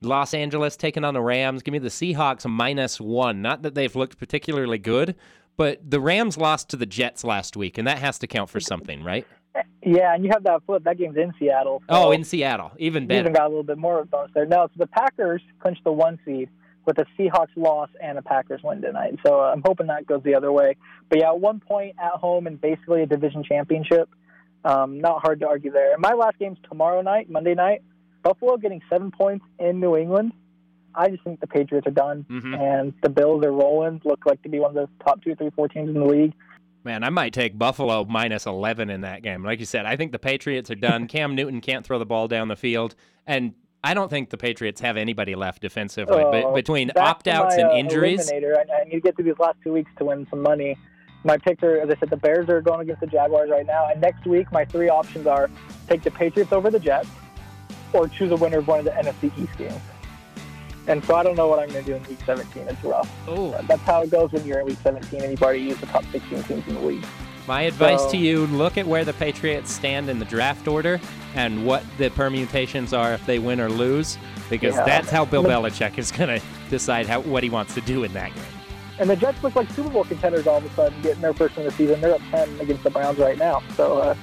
Los 0.00 0.32
Angeles 0.32 0.76
taking 0.76 1.04
on 1.04 1.12
the 1.12 1.20
Rams. 1.20 1.62
Give 1.62 1.72
me 1.72 1.78
the 1.78 1.88
Seahawks 1.88 2.48
minus 2.48 2.98
one. 2.98 3.42
Not 3.42 3.62
that 3.62 3.74
they've 3.74 3.94
looked 3.94 4.18
particularly 4.18 4.78
good, 4.78 5.14
but 5.58 5.78
the 5.88 6.00
Rams 6.00 6.38
lost 6.38 6.70
to 6.70 6.76
the 6.76 6.86
Jets 6.86 7.24
last 7.24 7.56
week, 7.56 7.76
and 7.76 7.86
that 7.86 7.98
has 7.98 8.18
to 8.20 8.26
count 8.26 8.48
for 8.48 8.60
something, 8.60 9.04
right? 9.04 9.26
Yeah, 9.82 10.14
and 10.14 10.24
you 10.24 10.30
have 10.32 10.44
that 10.44 10.62
flip. 10.66 10.84
That 10.84 10.98
game's 10.98 11.16
in 11.16 11.32
Seattle. 11.38 11.82
so 11.88 11.94
Oh, 12.08 12.10
in 12.12 12.22
Seattle, 12.24 12.70
even 12.78 13.06
better. 13.06 13.20
even 13.20 13.32
got 13.32 13.46
a 13.46 13.48
little 13.48 13.62
bit 13.64 13.78
more 13.78 13.98
of 14.00 14.06
a 14.06 14.10
bonus 14.10 14.30
there. 14.34 14.46
No, 14.46 14.66
so 14.66 14.72
the 14.76 14.86
Packers 14.86 15.42
clinched 15.60 15.82
the 15.84 15.92
one 15.92 16.18
seed 16.24 16.48
with 16.86 16.98
a 16.98 17.06
Seahawks 17.18 17.48
loss 17.56 17.88
and 18.02 18.16
a 18.18 18.22
Packers 18.22 18.60
win 18.62 18.80
tonight. 18.80 19.16
So 19.26 19.40
uh, 19.40 19.50
I'm 19.52 19.62
hoping 19.64 19.88
that 19.88 20.06
goes 20.06 20.22
the 20.22 20.34
other 20.34 20.52
way. 20.52 20.76
But 21.08 21.18
yeah, 21.20 21.32
one 21.32 21.60
point 21.60 21.96
at 22.02 22.12
home 22.12 22.46
and 22.46 22.60
basically 22.60 23.02
a 23.02 23.06
division 23.06 23.42
championship. 23.42 24.08
Um, 24.64 25.00
not 25.00 25.22
hard 25.22 25.40
to 25.40 25.48
argue 25.48 25.70
there. 25.72 25.92
And 25.94 26.02
my 26.02 26.12
last 26.12 26.38
game's 26.38 26.58
tomorrow 26.68 27.00
night, 27.02 27.30
Monday 27.30 27.54
night. 27.54 27.82
Buffalo 28.22 28.56
getting 28.58 28.82
seven 28.90 29.10
points 29.10 29.44
in 29.58 29.80
New 29.80 29.96
England. 29.96 30.32
I 30.94 31.08
just 31.08 31.22
think 31.24 31.40
the 31.40 31.46
Patriots 31.46 31.86
are 31.86 31.92
done, 31.92 32.26
Mhm. 32.28 32.58
and 32.58 32.92
the 33.02 33.08
Bills 33.08 33.44
are 33.44 33.52
rolling. 33.52 34.00
Look 34.04 34.26
like 34.26 34.42
to 34.42 34.48
be 34.50 34.58
one 34.60 34.76
of 34.76 34.88
the 34.98 35.04
top 35.04 35.22
two, 35.22 35.34
three, 35.36 35.50
four 35.50 35.68
teams 35.68 35.88
in 35.88 35.94
the 35.94 36.04
league. 36.04 36.34
Man, 36.82 37.04
I 37.04 37.10
might 37.10 37.32
take 37.32 37.58
Buffalo 37.58 38.04
minus 38.04 38.46
11 38.46 38.88
in 38.88 39.02
that 39.02 39.22
game. 39.22 39.44
Like 39.44 39.60
you 39.60 39.66
said, 39.66 39.84
I 39.84 39.96
think 39.96 40.12
the 40.12 40.18
Patriots 40.18 40.70
are 40.70 40.76
done. 40.76 41.06
Cam 41.08 41.34
Newton 41.34 41.60
can't 41.60 41.84
throw 41.84 41.98
the 41.98 42.06
ball 42.06 42.26
down 42.26 42.48
the 42.48 42.56
field. 42.56 42.94
And 43.26 43.54
I 43.84 43.94
don't 43.94 44.08
think 44.08 44.30
the 44.30 44.38
Patriots 44.38 44.80
have 44.80 44.96
anybody 44.96 45.34
left 45.34 45.62
defensively. 45.62 46.22
Oh, 46.22 46.30
but 46.30 46.54
between 46.54 46.90
opt 46.96 47.28
outs 47.28 47.54
and 47.56 47.68
uh, 47.68 47.74
injuries, 47.74 48.30
Eliminator. 48.30 48.56
I, 48.56 48.80
I 48.80 48.84
need 48.84 48.92
to 48.92 49.00
get 49.00 49.16
through 49.16 49.26
these 49.26 49.38
last 49.38 49.58
two 49.62 49.72
weeks 49.72 49.90
to 49.98 50.04
win 50.06 50.26
some 50.30 50.42
money. 50.42 50.76
My 51.22 51.36
pick 51.36 51.62
are, 51.62 51.78
as 51.80 51.90
I 51.90 51.98
said, 51.98 52.08
the 52.08 52.16
Bears 52.16 52.48
are 52.48 52.62
going 52.62 52.80
against 52.80 53.00
the 53.00 53.06
Jaguars 53.06 53.50
right 53.50 53.66
now. 53.66 53.88
And 53.90 54.00
next 54.00 54.26
week, 54.26 54.50
my 54.52 54.64
three 54.64 54.88
options 54.88 55.26
are 55.26 55.50
take 55.86 56.02
the 56.02 56.10
Patriots 56.10 56.52
over 56.52 56.70
the 56.70 56.80
Jets 56.80 57.08
or 57.92 58.08
choose 58.08 58.32
a 58.32 58.36
winner 58.36 58.58
of 58.58 58.68
one 58.68 58.78
of 58.78 58.84
the 58.86 58.92
NFC 58.92 59.36
East 59.38 59.56
games. 59.58 59.80
And 60.90 61.04
so 61.04 61.14
I 61.14 61.22
don't 61.22 61.36
know 61.36 61.46
what 61.46 61.60
I'm 61.60 61.68
going 61.68 61.84
to 61.84 61.90
do 61.92 61.94
in 61.96 62.02
week 62.08 62.18
17. 62.26 62.64
It's 62.66 62.82
rough. 62.82 63.08
oh, 63.28 63.56
That's 63.68 63.80
how 63.82 64.02
it 64.02 64.10
goes 64.10 64.32
when 64.32 64.44
you're 64.44 64.58
in 64.58 64.66
week 64.66 64.78
17 64.82 65.20
and 65.22 65.30
you've 65.30 65.40
already 65.42 65.60
used 65.60 65.78
the 65.80 65.86
top 65.86 66.04
16 66.10 66.42
teams 66.42 66.66
in 66.66 66.74
the 66.74 66.80
league. 66.80 67.06
my 67.46 67.62
advice 67.62 68.00
So- 68.02 68.10
to 68.10 68.16
you 68.16 68.46
look 68.48 68.76
at 68.76 68.86
where 68.86 69.04
the 69.04 69.12
Patriots 69.12 69.72
stand 69.72 70.08
in 70.10 70.18
the 70.18 70.24
draft 70.24 70.66
order 70.66 71.00
and 71.36 71.64
what 71.64 71.84
the 71.96 72.10
permutations 72.10 72.92
are 72.92 73.12
if 73.12 73.24
they 73.24 73.38
win 73.38 73.60
or 73.60 73.68
lose. 73.68 74.18
Because 74.50 74.74
Yeah. 74.74 74.84
that's 74.84 75.10
how 75.10 75.24
Bill 75.24 75.44
Belichick 75.44 75.96
is 75.96 76.10
going 76.10 76.40
to 76.40 76.44
decide 76.70 77.06
how, 77.06 77.20
what 77.20 77.44
he 77.44 77.50
wants 77.50 77.72
to 77.74 77.80
do 77.82 78.02
in 78.02 78.12
that 78.14 78.34
game. 78.34 78.44
And 78.98 79.08
the 79.08 79.16
Jets 79.16 79.42
look 79.44 79.54
like 79.56 79.70
Super 79.70 79.90
Bowl 79.90 80.04
contenders 80.04 80.46
all 80.48 80.56
of 80.58 80.64
a 80.64 80.70
sudden, 80.74 81.00
getting 81.02 81.22
their 81.22 81.32
first 81.32 81.56
win 81.56 81.66
of 81.66 81.72
the 81.72 81.76
season. 81.86 82.00
They're 82.00 82.14
up 82.16 82.20
10 82.32 82.60
against 82.60 82.82
the 82.82 82.90
Browns 82.90 83.18
right 83.18 83.38
now. 83.38 83.62
So 83.76 83.98
uh, 83.98 84.14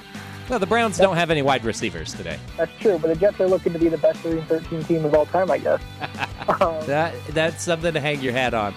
Well, 0.48 0.58
the 0.58 0.66
Browns 0.66 0.96
don't 0.96 1.16
have 1.16 1.30
any 1.30 1.42
wide 1.42 1.64
receivers 1.64 2.14
today. 2.14 2.38
that's 2.56 2.72
true. 2.80 2.98
But 2.98 3.08
the 3.08 3.16
Jets 3.16 3.38
are 3.40 3.48
looking 3.48 3.72
to 3.74 3.78
be 3.78 3.88
the 3.88 3.98
best 3.98 4.20
3 4.20 4.38
and 4.38 4.48
13 4.48 4.84
team 4.84 5.04
of 5.04 5.14
all 5.14 5.26
time, 5.26 5.50
I 5.50 5.58
guess. 5.58 5.80
um, 6.60 6.86
That 6.86 7.14
That's 7.28 7.62
something 7.62 7.92
to 7.92 8.00
hang 8.00 8.20
your 8.20 8.32
hat 8.32 8.54
on. 8.54 8.74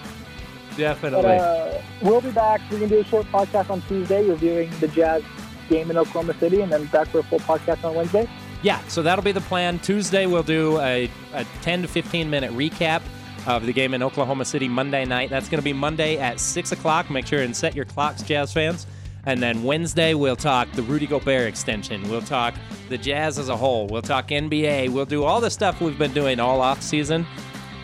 Definitely. 0.76 1.22
But 1.22 1.40
uh, 1.40 1.82
we'll 2.02 2.20
be 2.20 2.30
back. 2.30 2.60
We're 2.70 2.78
going 2.78 2.90
to 2.90 2.96
do 2.96 3.00
a 3.00 3.04
short 3.04 3.26
podcast 3.26 3.70
on 3.70 3.82
Tuesday 3.82 4.28
reviewing 4.28 4.70
the 4.80 4.88
Jazz 4.88 5.22
game 5.68 5.90
in 5.90 5.96
Oklahoma 5.96 6.34
City, 6.38 6.60
and 6.60 6.70
then 6.70 6.86
back 6.86 7.08
for 7.08 7.20
a 7.20 7.22
full 7.22 7.40
podcast 7.40 7.84
on 7.84 7.94
Wednesday. 7.94 8.28
Yeah, 8.62 8.80
so 8.88 9.02
that'll 9.02 9.24
be 9.24 9.32
the 9.32 9.40
plan. 9.40 9.78
Tuesday 9.78 10.26
we'll 10.26 10.42
do 10.42 10.78
a, 10.80 11.10
a 11.32 11.44
10 11.62 11.82
to 11.82 11.88
15 11.88 12.30
minute 12.30 12.52
recap 12.52 13.02
of 13.46 13.66
the 13.66 13.72
game 13.72 13.92
in 13.94 14.02
Oklahoma 14.02 14.44
City 14.44 14.68
Monday 14.68 15.04
night. 15.04 15.30
That's 15.30 15.48
going 15.48 15.58
to 15.58 15.64
be 15.64 15.72
Monday 15.72 16.18
at 16.18 16.38
6 16.38 16.72
o'clock. 16.72 17.10
Make 17.10 17.26
sure 17.26 17.40
and 17.40 17.56
set 17.56 17.74
your 17.74 17.84
clocks, 17.84 18.22
Jazz 18.22 18.52
fans. 18.52 18.86
And 19.24 19.42
then 19.42 19.62
Wednesday, 19.62 20.14
we'll 20.14 20.36
talk 20.36 20.70
the 20.72 20.82
Rudy 20.82 21.06
Gobert 21.06 21.46
extension. 21.46 22.08
We'll 22.08 22.22
talk 22.22 22.54
the 22.88 22.98
Jazz 22.98 23.38
as 23.38 23.48
a 23.48 23.56
whole. 23.56 23.86
We'll 23.86 24.02
talk 24.02 24.28
NBA. 24.28 24.88
We'll 24.90 25.06
do 25.06 25.22
all 25.24 25.40
the 25.40 25.50
stuff 25.50 25.80
we've 25.80 25.98
been 25.98 26.12
doing 26.12 26.40
all 26.40 26.60
off 26.60 26.82
season. 26.82 27.26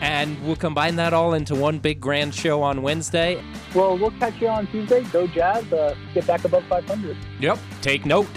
And 0.01 0.41
we'll 0.45 0.55
combine 0.55 0.95
that 0.97 1.13
all 1.13 1.33
into 1.33 1.55
one 1.55 1.79
big 1.79 1.99
grand 1.99 2.33
show 2.33 2.61
on 2.61 2.81
Wednesday. 2.81 3.41
Well, 3.75 3.97
we'll 3.97 4.11
catch 4.11 4.41
you 4.41 4.47
on 4.47 4.67
Tuesday. 4.67 5.03
Go 5.05 5.27
Jazz. 5.27 5.71
Uh, 5.71 5.95
get 6.13 6.25
back 6.25 6.45
above 6.45 6.63
500. 6.65 7.17
Yep. 7.39 7.59
Take 7.81 8.05
note. 8.05 8.27